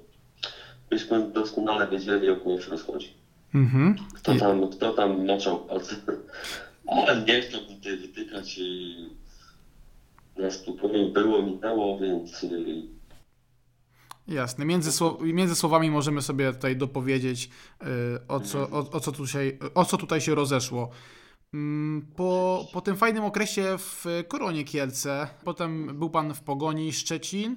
byśmy 0.90 1.32
doskonale 1.32 1.88
wiedzieli, 1.88 2.30
o 2.30 2.36
kogo 2.36 2.62
się 2.62 2.72
rozchodzi. 2.72 3.14
Mhm. 3.56 3.96
Kto 4.16 4.36
tam, 4.36 4.68
kto 4.70 4.94
tam 4.94 5.26
maczał 5.26 5.60
palce. 5.60 5.96
Ale 6.88 7.22
nie 7.22 7.42
chciałbym 7.42 7.76
tutaj 7.76 7.98
wytykać. 7.98 8.60
Na 10.38 10.52
spokojnie 10.52 11.06
było, 11.12 11.42
minęło, 11.42 12.00
więc 12.00 12.44
y, 12.44 12.88
Jasne. 14.28 14.66
Między, 14.66 14.92
słow, 14.92 15.22
między 15.22 15.56
słowami 15.56 15.92
możemy 15.92 16.22
sobie 16.22 16.54
tutaj 16.54 16.78
dopowiedzieć, 16.78 17.50
y, 17.84 17.88
o, 18.28 18.40
co, 18.40 18.70
o, 18.70 18.90
o, 18.92 19.00
co 19.00 19.12
tutaj, 19.12 19.60
o 19.76 19.86
co 19.86 19.98
tutaj 19.98 20.22
się 20.22 20.36
rozeszło. 20.36 20.90
Mm, 21.54 22.08
Po, 22.16 22.66
po 22.74 22.82
tym 22.82 22.98
fajnym 22.98 23.24
okresie 23.24 23.76
w 23.78 24.06
Koronie 24.28 24.64
Kielce, 24.64 25.28
potem 25.44 26.00
był 26.00 26.10
pan 26.10 26.34
w 26.34 26.42
Pogoni 26.42 26.94
Szczecin 26.94 27.56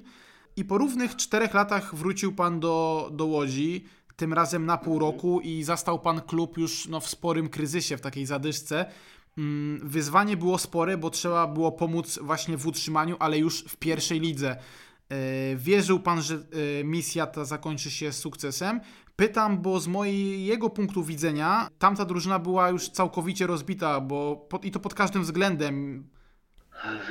i 0.55 0.65
po 0.65 0.77
równych 0.77 1.15
czterech 1.15 1.53
latach 1.53 1.95
wrócił 1.95 2.35
pan 2.35 2.59
do, 2.59 3.09
do 3.13 3.25
Łodzi, 3.25 3.85
tym 4.15 4.33
razem 4.33 4.65
na 4.65 4.77
pół 4.77 4.99
roku 4.99 5.41
i 5.41 5.63
zastał 5.63 5.99
pan 5.99 6.21
klub 6.21 6.57
już 6.57 6.87
no, 6.87 6.99
w 6.99 7.07
sporym 7.07 7.49
kryzysie, 7.49 7.97
w 7.97 8.01
takiej 8.01 8.25
zadyszce. 8.25 8.85
Mm, 9.37 9.79
Wyzwanie 9.89 10.37
było 10.37 10.57
spore, 10.57 10.97
bo 10.97 11.09
trzeba 11.09 11.47
było 11.47 11.71
pomóc 11.71 12.19
właśnie 12.21 12.57
w 12.57 12.67
utrzymaniu, 12.67 13.15
ale 13.19 13.37
już 13.37 13.63
w 13.63 13.77
pierwszej 13.77 14.19
lidze. 14.19 14.55
E, 15.09 15.55
Wierzył 15.55 15.99
pan, 15.99 16.21
że 16.21 16.35
e, 16.35 16.83
misja 16.83 17.27
ta 17.27 17.45
zakończy 17.45 17.91
się 17.91 18.11
sukcesem? 18.13 18.79
Pytam, 19.15 19.61
bo 19.61 19.79
z 19.79 19.87
mojego 19.87 20.69
punktu 20.69 21.03
widzenia 21.03 21.69
tamta 21.79 22.05
drużyna 22.05 22.39
była 22.39 22.69
już 22.69 22.89
całkowicie 22.89 23.47
rozbita, 23.47 24.01
bo 24.01 24.35
pod, 24.35 24.65
i 24.65 24.71
to 24.71 24.79
pod 24.79 24.93
każdym 24.93 25.21
względem. 25.23 26.07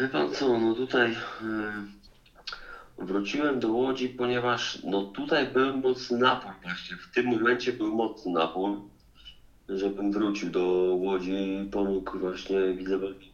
Wie 0.01 0.09
pan 0.09 0.31
co, 0.35 0.59
no 0.59 0.75
tutaj 0.75 1.11
y, 1.13 3.05
wróciłem 3.05 3.61
do 3.61 3.73
Łodzi, 3.73 4.09
ponieważ 4.09 4.79
no 4.85 5.03
tutaj 5.05 5.47
był 5.53 5.77
mocny 5.77 6.19
napór 6.19 6.53
właśnie. 6.63 6.97
W 6.97 7.15
tym 7.15 7.27
momencie 7.27 7.73
był 7.73 7.95
mocny 7.95 8.33
napór, 8.33 8.81
żebym 9.69 10.13
wrócił 10.13 10.51
do 10.51 10.61
Łodzi 11.01 11.63
i 11.63 11.71
pomógł 11.71 12.19
właśnie 12.19 12.75
Widzewowi 12.75 13.33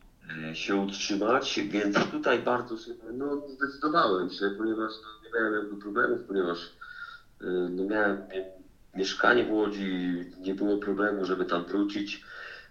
y, 0.50 0.56
się 0.56 0.76
utrzymać, 0.76 1.60
więc 1.70 1.96
tutaj 2.10 2.38
bardzo 2.42 2.78
sobie, 2.78 2.96
no 3.12 3.42
zdecydowałem 3.48 4.30
się, 4.30 4.50
ponieważ 4.58 4.92
no, 5.02 5.24
nie 5.28 5.34
miałem 5.34 5.54
jakby 5.54 5.80
problemów, 5.82 6.20
ponieważ 6.28 6.58
y, 6.58 7.44
no, 7.70 7.84
miałem 7.84 8.16
mie- 8.16 8.50
mieszkanie 8.94 9.44
w 9.44 9.50
Łodzi, 9.50 10.24
nie 10.40 10.54
było 10.54 10.78
problemu, 10.78 11.24
żeby 11.24 11.44
tam 11.44 11.64
wrócić, 11.64 12.24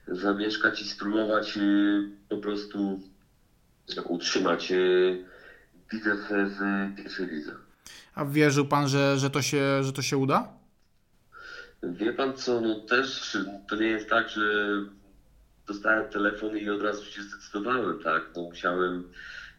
zamieszkać 0.08 0.82
i 0.82 0.86
spróbować 0.90 1.58
y, 1.58 2.10
po 2.30 2.38
prostu 2.38 3.00
utrzymać 4.10 4.74
Widzew 5.92 6.20
w 6.30 6.96
pierwszej 6.98 7.28
lidze. 7.28 7.52
A 8.16 8.26
wierzył 8.26 8.66
pan, 8.66 8.88
że, 8.88 9.18
że, 9.18 9.30
to, 9.30 9.42
się, 9.42 9.84
że 9.84 9.94
to 9.94 10.02
się 10.02 10.18
uda? 10.18 10.61
Wie 11.84 12.14
pan 12.14 12.38
co, 12.38 12.62
no 12.62 12.80
też 12.80 13.38
to 13.70 13.76
nie 13.76 13.88
jest 13.88 14.10
tak, 14.10 14.30
że 14.30 14.42
dostałem 15.68 16.10
telefon 16.10 16.58
i 16.58 16.70
od 16.70 16.82
razu 16.82 17.06
się 17.06 17.22
zdecydowałem, 17.22 18.00
tak? 18.04 18.24
No 18.36 18.42
musiałem 18.42 19.10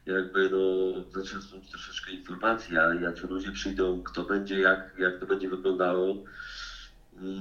jakby 0.06 0.50
no 0.50 0.92
zaczerpnąć 1.10 1.70
troszeczkę 1.70 2.10
informacji, 2.10 2.78
a 2.78 2.94
jak 2.94 3.22
ludzie 3.22 3.52
przyjdą, 3.52 4.02
kto 4.02 4.24
będzie, 4.24 4.60
jak, 4.60 4.94
jak 4.98 5.20
to 5.20 5.26
będzie 5.26 5.48
wyglądało. 5.48 6.24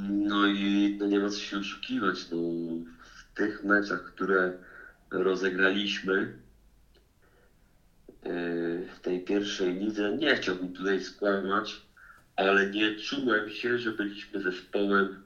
No 0.10 0.48
i 0.48 0.96
no 1.00 1.06
nie 1.06 1.20
ma 1.20 1.30
co 1.30 1.40
się 1.40 1.58
oszukiwać, 1.58 2.30
no 2.32 2.38
w 3.04 3.36
tych 3.36 3.64
meczach, 3.64 4.04
które 4.04 4.58
rozegraliśmy 5.12 6.14
yy, 8.24 8.88
w 8.96 9.00
tej 9.02 9.24
pierwszej 9.24 9.74
lidze, 9.74 10.18
nie 10.18 10.36
chciałbym 10.36 10.74
tutaj 10.74 11.04
skłamać, 11.04 11.82
ale 12.36 12.70
nie 12.70 12.96
czułem 12.96 13.50
się, 13.50 13.78
że 13.78 13.92
byliśmy 13.92 14.42
zespołem 14.42 15.24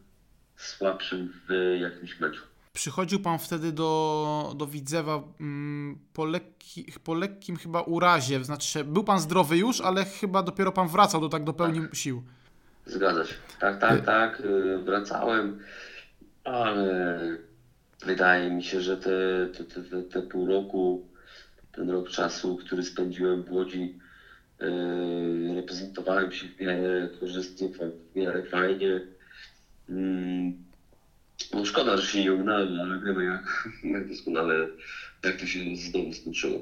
słabszym 0.55 1.33
w 1.47 1.77
jakimś 1.79 2.19
meczu. 2.19 2.43
Przychodził 2.73 3.19
pan 3.19 3.39
wtedy 3.39 3.71
do, 3.71 4.53
do 4.57 4.67
Widzewa 4.67 5.23
mm, 5.39 5.99
po, 6.13 6.25
lekki, 6.25 6.85
po 7.03 7.13
lekkim 7.13 7.57
chyba 7.57 7.81
urazie, 7.81 8.43
znaczy 8.43 8.83
był 8.83 9.03
pan 9.03 9.19
zdrowy 9.19 9.57
już, 9.57 9.81
ale 9.81 10.05
chyba 10.05 10.43
dopiero 10.43 10.71
pan 10.71 10.87
wracał 10.87 11.21
do 11.21 11.29
tak 11.29 11.43
do 11.43 11.53
pełni 11.53 11.81
sił. 11.93 12.23
Zgadza 12.85 13.25
się. 13.25 13.33
Tak, 13.59 13.79
tak, 13.79 14.05
tak. 14.05 14.39
yy, 14.39 14.83
Wracałem, 14.83 15.59
ale 16.43 17.19
wydaje 18.05 18.51
mi 18.51 18.63
się, 18.63 18.81
że 18.81 18.97
te, 18.97 19.47
te, 19.57 19.81
te, 19.83 20.03
te, 20.03 20.21
pół 20.21 20.47
roku, 20.47 21.07
ten 21.71 21.89
rok 21.89 22.09
czasu, 22.09 22.57
który 22.57 22.83
spędziłem 22.83 23.43
w 23.43 23.51
Łodzi, 23.51 23.99
reprezentowałem 25.55 26.31
się 26.31 26.47
w 26.47 26.61
miarę 26.61 27.09
korzystnie, 27.19 27.69
w 27.69 28.15
miarę 28.15 28.43
fajnie. 28.43 29.01
Mm, 29.89 30.65
No 31.53 31.65
szkoda, 31.65 31.97
że 31.97 32.07
się 32.07 32.23
nie 32.23 32.33
ugnałem, 32.33 32.79
ale 32.79 32.99
wiemy 32.99 33.25
jak, 33.25 33.69
jak 33.93 34.09
doskonale, 34.09 34.67
jak 35.23 35.39
to 35.39 35.45
się 35.45 35.59
znowu 35.75 36.13
skończyło. 36.13 36.61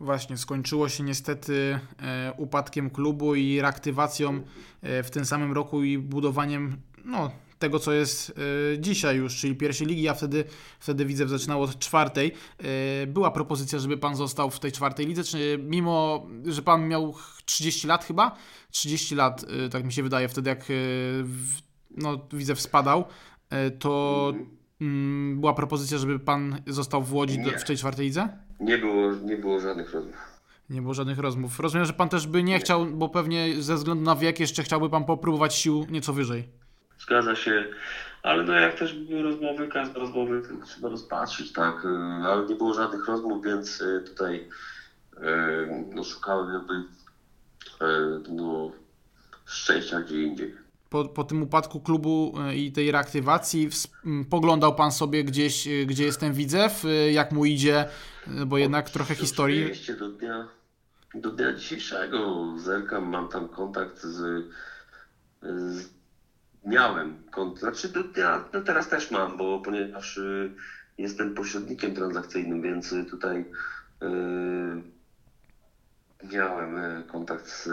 Właśnie, 0.00 0.36
skończyło 0.36 0.88
się 0.88 1.02
niestety 1.02 1.78
e, 2.02 2.32
upadkiem 2.36 2.90
klubu 2.90 3.34
i 3.34 3.60
reaktywacją 3.60 4.42
e, 4.82 5.02
w 5.02 5.10
tym 5.10 5.24
samym 5.24 5.52
roku 5.52 5.82
i 5.82 5.98
budowaniem 5.98 6.76
no, 7.04 7.30
tego, 7.62 7.78
co 7.78 7.92
jest 7.92 8.30
e, 8.74 8.78
dzisiaj 8.78 9.16
już, 9.16 9.36
czyli 9.36 9.56
pierwszej 9.56 9.86
ligi, 9.86 10.08
a 10.08 10.14
wtedy, 10.14 10.44
wtedy 10.80 11.04
Widzew 11.04 11.28
zaczynał 11.28 11.62
od 11.62 11.78
czwartej. 11.78 12.32
E, 12.58 13.06
była 13.06 13.30
propozycja, 13.30 13.78
żeby 13.78 13.96
pan 13.98 14.16
został 14.16 14.50
w 14.50 14.60
tej 14.60 14.72
czwartej 14.72 15.06
lidze, 15.06 15.24
czy 15.24 15.58
mimo, 15.62 16.26
że 16.46 16.62
pan 16.62 16.88
miał 16.88 17.14
30 17.44 17.86
lat 17.86 18.04
chyba? 18.04 18.36
30 18.70 19.14
lat, 19.14 19.44
e, 19.66 19.68
tak 19.68 19.84
mi 19.84 19.92
się 19.92 20.02
wydaje, 20.02 20.28
wtedy 20.28 20.50
jak 20.50 20.66
no, 21.90 22.26
Widzew 22.32 22.60
spadał, 22.60 23.04
to 23.78 24.32
mm, 24.80 25.40
była 25.40 25.54
propozycja, 25.54 25.98
żeby 25.98 26.18
pan 26.18 26.62
został 26.66 27.02
w 27.02 27.14
Łodzi 27.14 27.38
Nie. 27.38 27.58
w 27.58 27.64
tej 27.64 27.76
czwartej 27.76 28.06
lidze? 28.06 28.28
Nie 28.60 28.78
było, 28.78 29.12
nie 29.12 29.36
było 29.36 29.60
żadnych 29.60 29.92
rozmów. 29.92 30.16
Nie 30.70 30.82
było 30.82 30.94
żadnych 30.94 31.18
rozmów. 31.18 31.60
Rozumiem, 31.60 31.86
że 31.86 31.92
pan 31.92 32.08
też 32.08 32.26
by 32.26 32.42
nie 32.42 32.58
chciał, 32.58 32.86
bo 32.86 33.08
pewnie 33.08 33.62
ze 33.62 33.74
względu 33.74 34.04
na 34.04 34.16
wiek 34.16 34.40
jeszcze 34.40 34.62
chciałby 34.62 34.90
pan 34.90 35.04
popróbować 35.04 35.54
sił 35.54 35.86
nieco 35.90 36.12
wyżej. 36.12 36.61
Zgadza 37.02 37.36
się, 37.36 37.64
ale 38.22 38.44
no 38.44 38.52
jak 38.52 38.78
też 38.78 38.94
były 38.94 39.22
rozmowy, 39.22 39.68
każde 39.68 40.00
rozmowy 40.00 40.42
trzeba 40.66 40.88
rozpatrzyć, 40.88 41.52
tak, 41.52 41.84
y, 41.84 41.88
ale 42.26 42.46
nie 42.46 42.54
było 42.54 42.74
żadnych 42.74 43.06
rozmów, 43.08 43.44
więc 43.44 43.80
y, 43.80 44.02
tutaj 44.06 44.48
y, 45.16 45.18
no, 45.94 46.04
szukałem 46.04 46.54
jakby 46.54 46.74
no, 48.28 48.70
szczęścia 49.44 50.00
gdzie 50.00 50.22
indziej. 50.22 50.54
Po, 50.90 51.04
po 51.04 51.24
tym 51.24 51.42
upadku 51.42 51.80
klubu 51.80 52.34
i 52.54 52.72
tej 52.72 52.90
reaktywacji 52.92 53.68
ws- 53.68 53.88
m, 54.06 54.24
poglądał 54.30 54.74
pan 54.74 54.92
sobie 54.92 55.24
gdzieś, 55.24 55.68
gdzie 55.86 56.04
jest 56.04 56.20
ten 56.20 56.32
Widzew, 56.32 56.84
jak 57.12 57.32
mu 57.32 57.44
idzie, 57.44 57.88
bo 58.46 58.58
jednak 58.58 58.90
trochę 58.90 59.14
historii. 59.14 59.62
Oczywiście 59.62 59.94
do 59.94 60.08
dnia, 60.08 60.48
do 61.14 61.30
dnia 61.30 61.52
dzisiejszego 61.52 62.46
zerkam, 62.58 63.08
mam 63.08 63.28
tam 63.28 63.48
kontakt 63.48 64.02
z, 64.02 64.44
z 65.42 65.88
miałem 66.64 67.16
kontakt, 67.30 67.60
znaczy 67.60 67.88
do 67.88 68.02
dnia, 68.04 68.44
no 68.52 68.60
teraz 68.60 68.88
też 68.88 69.10
mam, 69.10 69.36
bo 69.36 69.58
ponieważ 69.58 70.16
y, 70.16 70.50
jestem 70.98 71.34
pośrednikiem 71.34 71.94
transakcyjnym, 71.94 72.62
więc 72.62 72.92
y, 72.92 73.04
tutaj 73.04 73.46
y, 74.02 74.82
miałem 76.32 76.78
y, 76.78 77.04
kontakt 77.06 77.48
z 77.48 77.66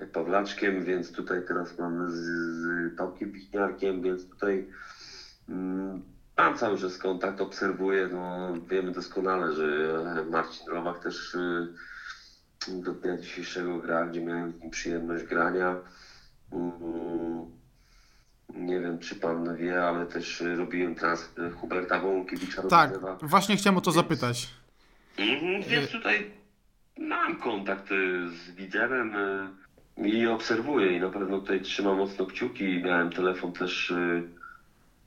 y, 0.00 0.06
Pawlaczkiem, 0.12 0.84
więc 0.84 1.12
tutaj 1.12 1.42
teraz 1.48 1.78
mam 1.78 2.10
z, 2.10 2.14
z 2.14 2.96
Tomkiem 2.96 3.32
więc 4.02 4.28
tutaj 4.28 4.66
mm, 5.48 6.02
Mam 6.36 6.54
cały 6.54 6.78
czas 6.78 6.98
kontakt, 6.98 7.40
obserwuję, 7.40 8.08
no 8.12 8.52
wiemy 8.70 8.92
doskonale, 8.92 9.52
że 9.52 9.64
Marcin 10.30 10.66
Rowak 10.68 10.98
też 10.98 11.34
y, 11.34 11.68
do 12.68 12.92
dnia 12.92 13.16
dzisiejszego 13.16 13.78
gra, 13.78 14.06
gdzie 14.06 14.20
miałem 14.20 14.54
przyjemność 14.70 15.24
grania. 15.24 15.76
Mm, 16.52 17.55
Nie 18.54 18.80
wiem, 18.80 18.98
czy 18.98 19.14
pan 19.14 19.56
wie, 19.56 19.82
ale 19.82 20.06
też 20.06 20.40
y, 20.40 20.56
robiłem 20.56 20.94
transfer 20.94 21.52
Huberta 21.52 22.00
Wąkiewicza 22.00 22.62
do 22.62 22.68
Tak, 22.68 22.92
właśnie 23.22 23.56
chciałem 23.56 23.78
o 23.78 23.80
to 23.80 23.92
zapytać. 23.92 24.48
Mhm, 25.18 25.62
więc 25.62 25.90
tutaj 25.90 26.30
mam 26.98 27.36
kontakt 27.36 27.92
y, 27.92 28.28
z 28.28 28.50
Widzewem 28.50 29.16
y, 29.16 30.08
i 30.08 30.26
obserwuję 30.26 30.96
i 30.96 31.00
na 31.00 31.08
pewno 31.08 31.40
tutaj 31.40 31.60
trzymam 31.60 31.96
mocno 31.96 32.26
kciuki. 32.26 32.82
Miałem 32.84 33.10
telefon 33.10 33.52
też 33.52 33.90
y, 33.90 34.22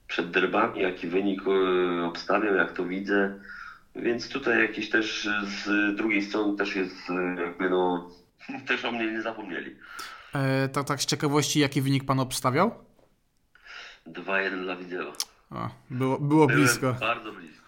przed 0.06 0.30
derbami, 0.30 0.82
jaki 0.82 1.06
wynik 1.08 1.40
y, 1.46 2.04
obstawiam, 2.04 2.56
jak 2.56 2.72
to 2.72 2.84
widzę. 2.84 3.34
Więc 3.96 4.28
tutaj 4.28 4.60
jakieś 4.62 4.90
też 4.90 5.26
y, 5.26 5.32
z 5.46 5.96
drugiej 5.96 6.22
strony 6.22 6.56
też 6.58 6.76
jest 6.76 7.10
y, 7.10 7.40
jakby 7.40 7.70
no, 7.70 8.10
też 8.68 8.84
o 8.84 8.92
mnie 8.92 9.12
nie 9.12 9.22
zapomnieli. 9.22 9.76
E, 10.34 10.68
tak, 10.68 10.86
tak 10.86 11.02
z 11.02 11.06
ciekawości, 11.06 11.60
jaki 11.60 11.82
wynik 11.82 12.04
pan 12.04 12.20
obstawiał? 12.20 12.89
2-1 14.06 14.62
dla 14.62 14.76
Widzewa. 14.76 15.12
O, 15.50 15.68
było, 15.90 16.18
było 16.18 16.46
Byłem 16.46 16.60
blisko. 16.62 16.92
Bardzo 17.00 17.32
blisko. 17.32 17.60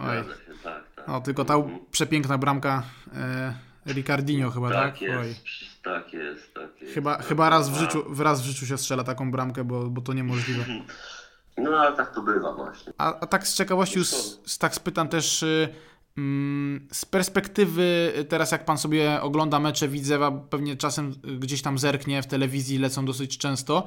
Oj. 0.00 0.16
Się, 0.16 0.62
tak, 0.64 0.84
tak. 0.96 1.08
No, 1.08 1.20
tylko 1.20 1.44
ta 1.44 1.54
Mhm. 1.54 1.78
przepiękna 1.90 2.38
bramka 2.38 2.82
e, 3.14 3.54
Ricardinho 3.86 4.50
chyba, 4.50 4.70
tak? 4.70 4.92
Tak 4.92 5.02
jest, 5.02 5.18
Oj. 5.18 5.34
tak 5.82 6.12
jest, 6.12 6.54
tak 6.54 6.82
jest. 6.82 6.94
Chyba, 6.94 7.22
chyba 7.22 7.50
raz, 7.50 7.70
w 7.70 7.76
życiu, 7.76 8.04
raz 8.18 8.42
w 8.42 8.44
życiu 8.44 8.66
się 8.66 8.78
strzela 8.78 9.04
taką 9.04 9.30
bramkę, 9.30 9.64
bo, 9.64 9.90
bo 9.90 10.00
to 10.00 10.12
niemożliwe. 10.12 10.64
No 11.58 11.70
ale 11.78 11.96
tak 11.96 12.14
to 12.14 12.22
bywa 12.22 12.52
właśnie. 12.54 12.92
A, 12.98 13.20
a 13.20 13.26
tak 13.26 13.46
z 13.46 13.54
ciekawości 13.54 13.98
już 13.98 14.08
tak 14.58 14.74
spytam 14.74 15.08
też 15.08 15.42
y, 15.42 15.68
mm, 16.18 16.88
z 16.92 17.04
perspektywy 17.04 18.12
y, 18.18 18.24
teraz 18.24 18.52
jak 18.52 18.64
pan 18.64 18.78
sobie 18.78 19.20
ogląda 19.22 19.60
mecze 19.60 19.88
Widzewa, 19.88 20.30
pewnie 20.32 20.76
czasem 20.76 21.14
gdzieś 21.38 21.62
tam 21.62 21.78
zerknie 21.78 22.22
w 22.22 22.26
telewizji, 22.26 22.78
lecą 22.78 23.04
dosyć 23.04 23.38
często. 23.38 23.86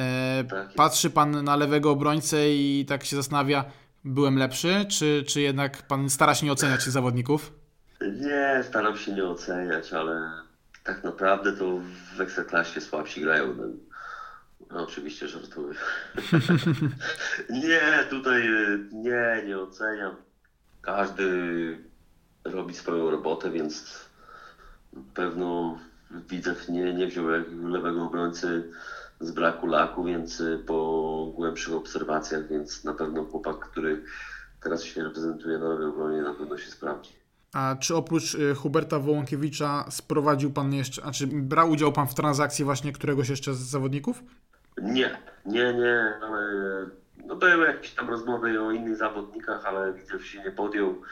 E, 0.00 0.44
Tak 0.44 0.74
patrzy 0.74 1.10
pan 1.10 1.44
na 1.44 1.56
lewego 1.56 1.90
obrońcę 1.90 2.50
i 2.50 2.86
tak 2.88 3.04
się 3.04 3.16
zastanawia, 3.16 3.64
byłem 4.04 4.38
lepszy, 4.38 4.86
czy, 4.90 5.24
czy 5.28 5.40
jednak 5.40 5.82
pan 5.82 6.10
stara 6.10 6.34
się 6.34 6.46
nie 6.46 6.52
oceniać 6.52 6.84
tych 6.84 6.92
zawodników? 6.92 7.52
Nie, 8.00 8.64
staram 8.68 8.96
się 8.96 9.12
nie 9.12 9.24
oceniać, 9.24 9.92
ale 9.92 10.30
tak 10.84 11.04
naprawdę 11.04 11.52
to 11.52 11.80
w 12.16 12.20
Ekstraklasie 12.20 12.80
słabsi 12.80 13.20
grają. 13.20 13.54
No, 13.56 13.64
no 14.70 14.82
oczywiście 14.82 15.28
żartuję. 15.28 15.74
nie, 17.50 17.80
tutaj 18.10 18.48
y, 18.48 18.88
nie, 18.92 19.42
nie 19.46 19.58
oceniam. 19.58 20.16
Każdy 20.82 21.28
robi 22.44 22.74
swoją 22.74 23.10
robotę, 23.10 23.50
więc 23.50 24.00
pewno 25.14 25.78
Widzew 26.10 26.68
nie, 26.68 26.94
nie 26.94 27.06
wziął 27.06 27.26
lewego 27.62 28.02
obrońcy 28.06 28.70
z 29.20 29.30
braku 29.30 29.66
laku, 29.66 30.04
więc 30.04 30.40
y, 30.40 30.58
po 30.66 31.32
głębszych 31.34 31.74
obserwacjach, 31.74 32.48
więc 32.48 32.84
na 32.84 32.94
pewno 32.94 33.24
chłopak, 33.24 33.58
który 33.58 34.02
teraz 34.62 34.84
się 34.84 35.02
reprezentuje 35.02 35.58
na 35.58 35.68
lewej 35.68 35.86
obronie, 35.86 36.22
na 36.22 36.34
pewno 36.34 36.58
się 36.58 36.70
sprawdzi. 36.70 37.10
A 37.52 37.76
czy 37.80 37.96
oprócz 37.96 38.34
y, 38.34 38.54
Huberta 38.54 38.98
Wołąkiewicza 38.98 39.84
sprowadził 39.90 40.50
pan 40.50 40.72
jeszcze, 40.72 41.04
a 41.04 41.10
czy 41.10 41.26
brał 41.26 41.70
udział 41.70 41.92
pan 41.92 42.08
w 42.08 42.14
transakcji 42.14 42.64
właśnie 42.64 42.92
któregoś 42.92 43.28
jeszcze 43.28 43.54
z 43.54 43.58
zawodników? 43.58 44.22
Nie, 44.82 45.16
nie, 45.46 45.74
nie, 45.74 46.14
ale 46.22 46.50
no 47.26 47.36
były 47.36 47.66
jakieś 47.66 47.90
tam 47.90 48.10
rozmowy 48.10 48.62
o 48.62 48.70
innych 48.70 48.96
zawodnikach, 48.96 49.66
ale 49.66 49.92
Widzew 49.92 50.26
się 50.26 50.42
nie 50.42 50.50
podjął, 50.50 51.02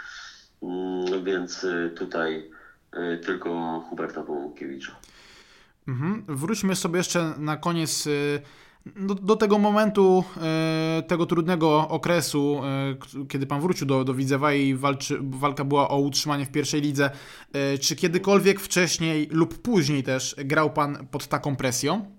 mm, 0.63 1.25
więc 1.25 1.65
y, 1.65 1.93
tutaj 1.97 2.51
tylko 3.27 3.81
Huberta 3.91 4.23
Wołkiewicza. 4.23 4.97
Mhm. 5.89 6.25
Wróćmy 6.29 6.77
sobie 6.77 6.99
jeszcze 6.99 7.35
na 7.39 7.57
koniec 7.57 8.07
y, 8.07 8.43
do, 8.87 9.15
do 9.15 9.37
tego 9.37 9.59
momentu, 9.59 10.25
y, 10.99 11.03
tego 11.03 11.27
trudnego 11.27 11.89
okresu, 11.89 12.61
y, 13.23 13.27
kiedy 13.27 13.47
pan 13.47 13.61
wrócił 13.61 13.87
do, 13.87 14.05
do 14.05 14.15
Widzewa 14.15 14.53
i 14.53 14.75
walczy, 14.75 15.19
walka 15.23 15.65
była 15.65 15.89
o 15.89 15.99
utrzymanie 15.99 16.47
w 16.47 16.51
pierwszej 16.51 16.81
lidze. 16.81 17.11
Czy 17.81 17.97
kiedykolwiek 17.97 18.61
wcześniej 18.61 19.29
lub 19.31 19.63
później 19.63 20.03
też 20.03 20.35
grał 20.39 20.73
pan 20.73 21.07
pod 21.07 21.27
taką 21.27 21.57
presją? 21.57 22.19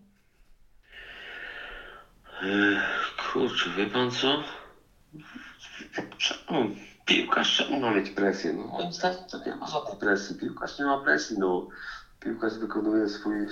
Kurczę, 3.33 3.69
wie 3.77 3.85
pan 3.85 4.11
co? 4.11 4.43
Czemu? 6.17 6.75
Piłkarz 7.05 7.57
czemu 7.57 7.79
ma 7.79 7.91
mieć 7.91 8.09
presję? 8.09 8.53
No 8.53 8.67
moim 8.67 8.93
zdaniem 8.93 9.23
to 9.31 9.45
nie 9.45 9.55
ma 9.55 9.67
żadnej 9.67 9.97
presji. 9.99 10.35
Piłkarz 10.35 10.79
nie 10.79 10.85
ma 10.85 10.97
presji, 11.03 11.35
no. 11.39 11.67
Piłkarz 12.19 12.57
wykonuje 12.57 13.09
swój 13.09 13.43
e, 13.43 13.47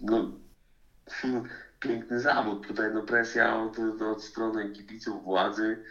no, 0.00 0.30
piękny 1.80 2.20
zawód. 2.20 2.66
Tutaj 2.66 2.90
no 2.94 3.02
presja 3.02 3.56
od, 3.56 3.78
od 4.02 4.22
strony 4.22 4.70
kibiców, 4.70 5.24
władzy, 5.24 5.82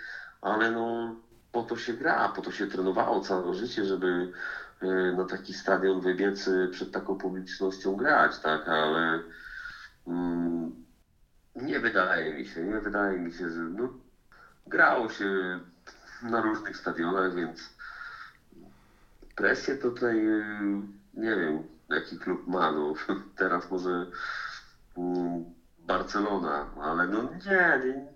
ale 0.42 0.72
no 0.72 1.16
po 1.52 1.64
to 1.64 1.76
się 1.76 1.94
gra, 1.94 2.30
po 2.30 2.42
to 2.42 2.52
się 2.52 2.68
trenowało 2.68 3.22
całe 3.22 3.54
życie, 3.54 3.84
żeby 3.84 4.30
e, 4.82 4.88
na 5.12 5.26
taki 5.26 5.54
stadion 5.54 6.02
wybiec 6.02 6.48
e, 6.48 6.68
przed 6.72 6.92
taką 6.92 7.18
publicznością 7.18 7.96
grać, 7.96 8.40
tak, 8.40 8.68
ale 8.68 9.22
mm, 10.08 10.76
nie 11.56 11.80
wydaje 11.80 12.34
mi 12.34 12.46
się, 12.46 12.64
nie 12.64 12.80
wydaje 12.80 13.20
mi 13.20 13.32
się, 13.32 13.50
że 13.50 13.60
no, 13.60 13.90
grało 14.68 15.10
się 15.10 15.60
na 16.22 16.42
różnych 16.42 16.78
stadionach, 16.78 17.36
więc 17.36 17.70
presję 19.36 19.76
tutaj 19.76 20.28
nie 21.14 21.36
wiem, 21.36 21.64
jaki 21.90 22.18
klub 22.20 22.48
ma. 22.48 22.72
No, 22.72 22.94
teraz 23.38 23.72
może 23.72 24.06
mm, 24.98 25.46
Barcelona, 25.88 26.66
ale 26.84 27.08
no 27.08 27.24
nie, 27.24 27.82
nie, 27.86 28.08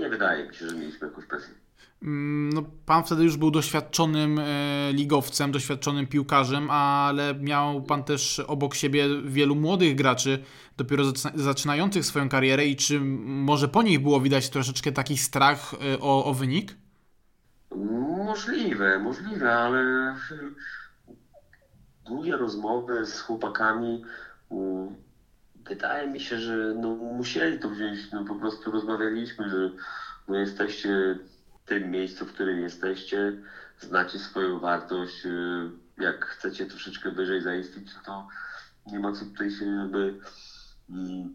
nie 0.00 0.08
wydaje 0.08 0.48
mi 0.48 0.54
się, 0.54 0.68
że 0.68 0.76
mieliśmy 0.76 1.08
jakąś 1.08 1.26
presję. 1.26 1.54
Mm, 2.02 2.48
No, 2.52 2.62
pan 2.86 3.04
wtedy 3.04 3.24
już 3.24 3.36
był 3.36 3.50
doświadczonym 3.50 4.38
e, 4.38 4.92
ligowcem, 4.92 5.52
doświadczonym 5.52 6.06
piłkarzem, 6.06 6.70
ale 6.70 7.34
miał 7.34 7.82
pan 7.82 8.04
też 8.04 8.40
obok 8.40 8.74
siebie 8.74 9.04
wielu 9.24 9.54
młodych 9.56 9.94
graczy, 9.96 10.44
dopiero 10.76 11.04
zaczyna- 11.04 11.32
zaczynających 11.38 12.04
swoją 12.04 12.28
karierę 12.28 12.66
i 12.66 12.76
czy 12.76 13.00
może 13.24 13.68
po 13.68 13.82
nich 13.82 14.00
było 14.02 14.20
widać 14.20 14.50
troszeczkę 14.50 14.92
taki 14.92 15.16
strach 15.18 15.74
e, 15.94 16.00
o, 16.00 16.24
o 16.24 16.34
wynik? 16.34 16.76
Możliwe, 18.24 18.98
możliwe, 18.98 19.54
ale 19.56 20.14
długie 22.08 22.36
rozmowy 22.36 23.06
z 23.06 23.20
chłopakami. 23.20 24.02
mm, 24.50 24.94
Wydaje 25.54 26.06
mi 26.06 26.20
się, 26.20 26.38
że 26.38 26.72
no, 26.76 26.94
musieli 26.94 27.58
to 27.58 27.68
wziąć. 27.68 28.12
No, 28.12 28.24
po 28.24 28.36
prostu 28.36 28.70
rozmawialiśmy, 28.70 29.48
że 29.48 29.70
no, 30.28 30.38
jesteście 30.38 30.88
w 31.64 31.68
tym 31.68 31.90
miejscu, 31.90 32.26
w 32.26 32.32
którym 32.32 32.60
jesteście, 32.60 33.32
znacie 33.80 34.18
swoją 34.18 34.60
wartość. 34.60 35.24
y, 35.26 35.70
Jak 35.98 36.26
chcecie 36.26 36.66
troszeczkę 36.66 37.10
wyżej 37.10 37.42
zaistnieć, 37.42 37.94
to 38.04 38.26
nie 38.86 39.00
ma 39.00 39.12
co 39.12 39.24
tutaj 39.24 39.50
się 39.50 39.64
jakby 39.66 40.14
mm, 40.90 41.30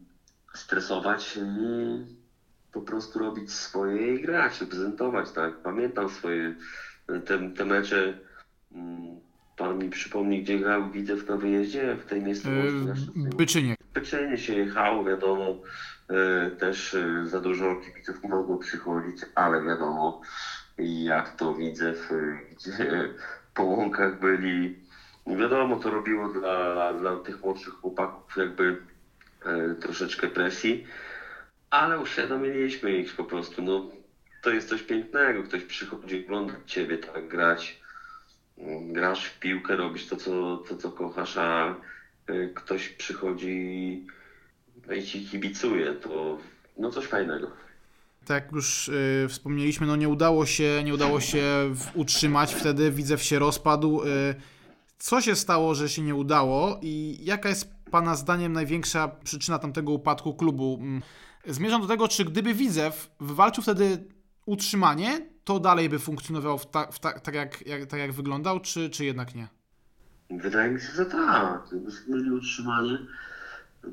stresować 0.55 1.38
i 1.38 2.05
po 2.71 2.81
prostu 2.81 3.19
robić 3.19 3.51
swoje 3.51 4.15
i 4.15 4.21
grać, 4.21 4.62
reprezentować, 4.62 5.31
tak. 5.31 5.62
Pamiętam 5.63 6.09
swoje 6.09 6.55
te, 7.25 7.49
te 7.51 7.65
mecze. 7.65 8.13
Pan 9.58 9.78
mi 9.80 9.89
przypomni, 9.89 10.44
gdzie 10.44 10.60
grał 10.60 10.92
Widzew 10.92 11.30
na 11.30 11.38
wyjeździe 11.38 11.96
w 11.96 12.06
tej 12.06 12.22
miejscowości. 12.22 12.78
Szczecinie. 12.96 13.30
Byczynie. 13.30 13.76
Specjalnie 13.92 14.38
się 14.38 14.54
jechało, 14.54 15.04
wiadomo, 15.04 15.62
e, 16.10 16.52
też 16.52 16.94
e, 16.94 17.26
za 17.26 17.42
dużo 17.42 17.76
kibiców 17.76 18.24
nie 18.24 18.30
mogło 18.30 18.58
przychodzić, 18.58 19.26
ale 19.36 19.63
wiadomo, 19.63 20.22
jak 20.78 21.36
to 21.36 21.54
widzę, 21.54 21.94
w, 21.94 22.10
gdzie 22.58 23.10
po 23.54 23.63
łąkach 23.63 24.20
byli. 24.20 24.84
Wiadomo, 25.28 25.80
to 25.80 25.89
robiło 25.89 26.30
dla, 26.30 26.94
dla 26.94 27.16
tych 27.16 27.44
młodszych 27.44 27.74
chłopaków 27.74 28.38
jakby 28.38 28.78
troszeczkę 29.82 30.28
presji, 30.28 30.88
ale 31.70 31.99
uświadomiliśmy 31.99 32.91
ich 32.91 33.16
po 33.16 33.24
prostu. 33.24 33.62
No, 33.62 33.89
to 34.41 34.49
jest 34.49 34.70
coś 34.70 34.82
pięknego, 34.84 35.43
ktoś 35.43 35.64
przychodzi 35.64 36.26
oglądać 36.26 36.58
ciebie, 36.66 36.97
tak, 36.97 37.28
grać. 37.28 37.82
Grasz 38.82 39.26
w 39.26 39.39
piłkę, 39.39 39.76
robisz 39.76 40.08
to, 40.08 40.16
co, 40.16 40.58
to, 40.58 40.78
co 40.78 40.91
kochasz, 40.91 41.38
a 41.38 41.76
y, 42.30 42.51
ktoś 42.56 42.89
przychodzi 42.89 44.06
i 44.97 45.04
ci 45.04 45.26
kibicuje, 45.26 45.93
to 45.93 46.38
no 46.78 46.91
coś 46.91 47.06
fajnego. 47.06 47.47
Tak 48.26 48.43
jak 48.43 48.51
już 48.51 48.89
e, 48.89 49.28
wspomnieliśmy, 49.30 49.88
no 49.88 49.95
nie 49.95 50.10
udało 50.10 50.45
się, 50.45 50.82
nie 50.86 50.93
udało 50.93 51.20
się 51.20 51.43
utrzymać, 51.93 52.56
wtedy 52.56 52.91
Widzew 52.91 53.24
się 53.24 53.39
rozpadł. 53.39 54.01
E, 54.04 54.06
co 54.97 55.22
się 55.22 55.36
stało, 55.36 55.76
że 55.76 55.89
się 55.89 56.01
nie 56.01 56.16
udało 56.16 56.80
i 56.82 57.18
jaka 57.22 57.49
jest 57.49 57.74
Pana 57.91 58.16
zdaniem 58.16 58.54
największa 58.54 59.08
przyczyna 59.08 59.60
tamtego 59.60 59.91
upadku 59.91 60.34
klubu? 60.34 60.78
Mm, 60.82 61.01
Zmierzam 61.45 61.82
do 61.82 61.88
tego, 61.88 62.08
czy 62.08 62.26
gdyby 62.26 62.54
Widzew 62.54 63.12
wywalczył 63.20 63.64
wtedy 63.64 64.04
utrzymanie, 64.45 65.22
to 65.44 65.60
dalej 65.60 65.89
by 65.89 66.00
funkcjonował 66.00 66.58
w 66.58 66.66
ta, 66.66 66.91
w 66.91 67.00
ta, 67.00 67.20
tak, 67.20 67.36
jak, 67.36 67.68
jak, 67.68 67.86
tak, 67.86 68.00
jak 68.00 68.14
wyglądał, 68.14 68.60
czy, 68.60 68.89
czy 68.89 69.06
jednak 69.06 69.36
nie? 69.36 69.48
Wydaje 70.30 70.72
mi 70.72 70.82
się, 70.82 70.88
że 70.96 71.06
tak. 71.06 71.70
Mieli 72.08 72.32
utrzymanie, 72.32 72.98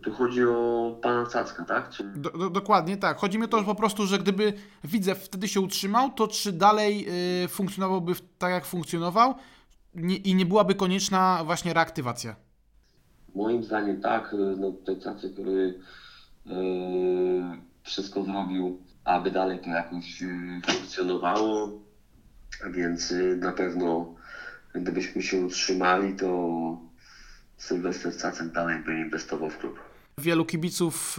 to 0.03 0.13
chodzi 0.13 0.45
o 0.45 0.99
pana 1.03 1.27
Cacka, 1.27 1.65
tak? 1.65 1.91
Czy... 1.91 2.05
Do, 2.05 2.31
do, 2.31 2.51
dokładnie 2.51 2.97
tak. 2.97 3.19
Chodzi 3.19 3.39
mi 3.39 3.45
o 3.45 3.49
to 3.49 3.63
po 3.63 3.75
prostu, 3.75 4.07
że 4.07 4.19
gdyby 4.19 4.53
Widzew 4.85 5.19
wtedy 5.19 5.49
się 5.49 5.61
utrzymał, 5.61 6.11
to 6.11 6.29
czy 6.29 6.53
dalej 6.53 7.07
y, 7.45 7.49
funkcjonowałby 7.49 8.13
tak, 8.39 8.51
jak 8.51 8.65
funkcjonował 8.65 9.35
nie, 9.95 10.17
i 10.17 10.35
nie 10.35 10.47
byłaby 10.47 10.75
konieczna 10.75 11.43
właśnie 11.45 11.75
reaktywacja? 11.75 12.37
Moim 13.35 13.65
zdaniem 13.65 14.01
tak, 14.01 14.37
no 14.57 14.73
tutaj 14.73 15.01
Cacek, 15.01 15.33
który 15.33 15.81
e, 16.47 16.53
wszystko 17.83 18.23
zrobił, 18.23 18.83
aby 19.05 19.31
dalej 19.31 19.59
to 19.59 19.71
jakoś 19.71 20.23
e, 20.23 20.27
funkcjonowało, 20.67 21.71
a 22.67 22.71
więc 22.71 23.13
e, 23.13 23.37
na 23.37 23.53
pewno 23.53 24.15
gdybyśmy 24.75 25.23
się 25.23 25.41
utrzymali, 25.47 26.17
to 26.17 26.51
Sylwester 27.57 28.17
Cacek 28.17 28.49
dalej 28.49 28.79
by 28.85 29.01
inwestował 29.01 29.51
w 29.51 29.59
klub. 29.59 29.81
Wielu 30.19 30.45
kibiców, 30.45 31.19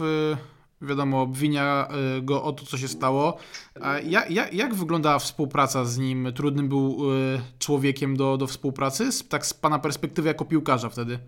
y, 0.82 0.86
wiadomo, 0.86 1.22
obwinia 1.22 1.88
y, 2.18 2.22
go 2.22 2.42
o 2.42 2.52
to, 2.52 2.66
co 2.66 2.78
się 2.78 2.88
stało. 2.88 3.38
A 3.80 3.98
jak, 3.98 4.30
jak, 4.30 4.54
jak 4.54 4.74
wyglądała 4.74 5.18
współpraca 5.18 5.84
z 5.84 5.98
nim? 5.98 6.32
Trudnym 6.34 6.68
był 6.68 7.12
y, 7.12 7.40
człowiekiem 7.58 8.16
do, 8.16 8.36
do 8.36 8.46
współpracy? 8.46 9.04
Tak 9.28 9.46
z 9.46 9.54
pana 9.54 9.78
perspektywy 9.78 10.28
jako 10.28 10.44
piłkarza 10.44 10.88
wtedy? 10.88 11.18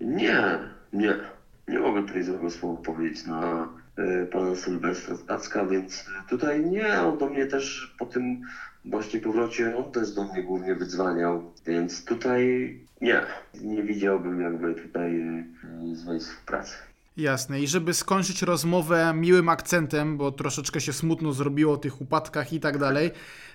Nie, 0.00 0.58
nie. 0.92 1.14
Nie 1.68 1.78
mogę 1.78 2.06
tutaj 2.06 2.22
złego 2.22 2.50
słowa 2.50 2.82
powiedzieć 2.82 3.26
na 3.26 3.42
e, 3.42 3.68
pana 4.32 4.56
Sylwestra 4.56 5.16
Stacka, 5.16 5.66
więc 5.66 6.04
tutaj 6.28 6.66
nie, 6.66 7.00
on 7.00 7.18
do 7.18 7.26
mnie 7.26 7.46
też 7.46 7.94
po 7.98 8.06
tym 8.06 8.42
właśnie 8.84 9.20
powrocie, 9.20 9.76
on 9.76 9.92
też 9.92 10.14
do 10.14 10.24
mnie 10.24 10.42
głównie 10.42 10.74
wydzwaniał, 10.74 11.52
więc 11.66 12.04
tutaj 12.04 12.40
nie, 13.00 13.22
nie 13.54 13.82
widziałbym 13.82 14.40
jakby 14.40 14.74
tutaj 14.74 15.20
e, 15.20 15.44
złej 15.94 16.20
współpracy. 16.20 16.74
Jasne. 17.16 17.60
I 17.60 17.66
żeby 17.66 17.94
skończyć 17.94 18.42
rozmowę 18.42 19.12
miłym 19.14 19.48
akcentem, 19.48 20.16
bo 20.16 20.32
troszeczkę 20.32 20.80
się 20.80 20.92
smutno 20.92 21.32
zrobiło 21.32 21.74
o 21.74 21.76
tych 21.76 22.00
upadkach 22.00 22.52
i 22.52 22.60
tak 22.60 22.78
dalej, 22.78 23.10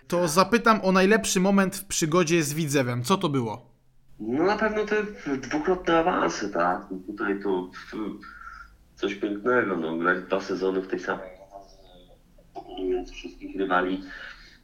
to 0.08 0.28
zapytam 0.28 0.80
o 0.84 0.92
najlepszy 0.92 1.40
moment 1.40 1.76
w 1.76 1.86
przygodzie 1.86 2.44
z 2.44 2.54
Widzewem. 2.54 3.04
Co 3.04 3.18
to 3.18 3.30
było? 3.30 3.72
No 4.20 4.44
na 4.44 4.58
pewno 4.58 4.86
te 4.86 5.04
dwukrotne 5.38 6.00
awanse, 6.00 6.50
tak, 6.50 6.82
tutaj 7.08 7.40
to 7.44 7.70
coś 9.02 9.16
pięknego, 9.16 9.78
no 9.78 9.98
grać 9.98 10.24
dwa 10.24 10.42
sezony 10.42 10.82
w 10.82 10.88
tej 10.88 11.00
samej 11.00 11.42
pokonując 12.54 13.12
wszystkich 13.12 13.56
rywali, 13.56 14.04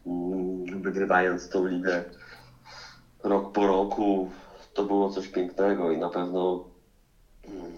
mm, 0.05 0.81
wygrywając 0.81 1.49
tą 1.49 1.67
ligę 1.67 2.03
rok 3.23 3.51
po 3.51 3.67
roku, 3.67 4.31
to 4.73 4.83
było 4.83 5.09
coś 5.09 5.27
pięknego 5.27 5.91
i 5.91 5.97
na 5.97 6.09
pewno, 6.09 6.69
mm, 7.47 7.71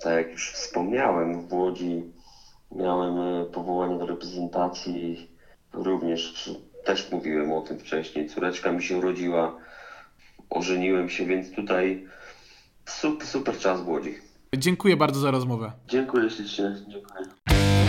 tak 0.00 0.12
jak 0.12 0.32
już 0.32 0.52
wspomniałem, 0.52 1.48
w 1.48 1.52
Łodzi 1.52 2.12
miałem 2.72 3.18
e, 3.18 3.44
powołanie 3.44 3.98
do 3.98 4.06
reprezentacji, 4.06 5.30
również 5.72 6.50
też 6.84 7.10
mówiłem 7.10 7.52
o 7.52 7.60
tym 7.60 7.78
wcześniej, 7.78 8.28
córeczka 8.28 8.72
mi 8.72 8.82
się 8.82 8.98
urodziła, 8.98 9.56
ożeniłem 10.50 11.08
się, 11.08 11.26
więc 11.26 11.50
tutaj 11.50 12.06
super, 12.88 13.26
super 13.26 13.58
czas 13.58 13.80
w 13.80 13.88
Łodzi. 13.88 14.25
Dziękuję 14.56 14.96
bardzo 14.96 15.20
za 15.20 15.30
rozmowę. 15.30 15.72
Dziękuję 15.88 16.30
ślicznie. 16.30 16.76
Dziękuję. 16.88 17.85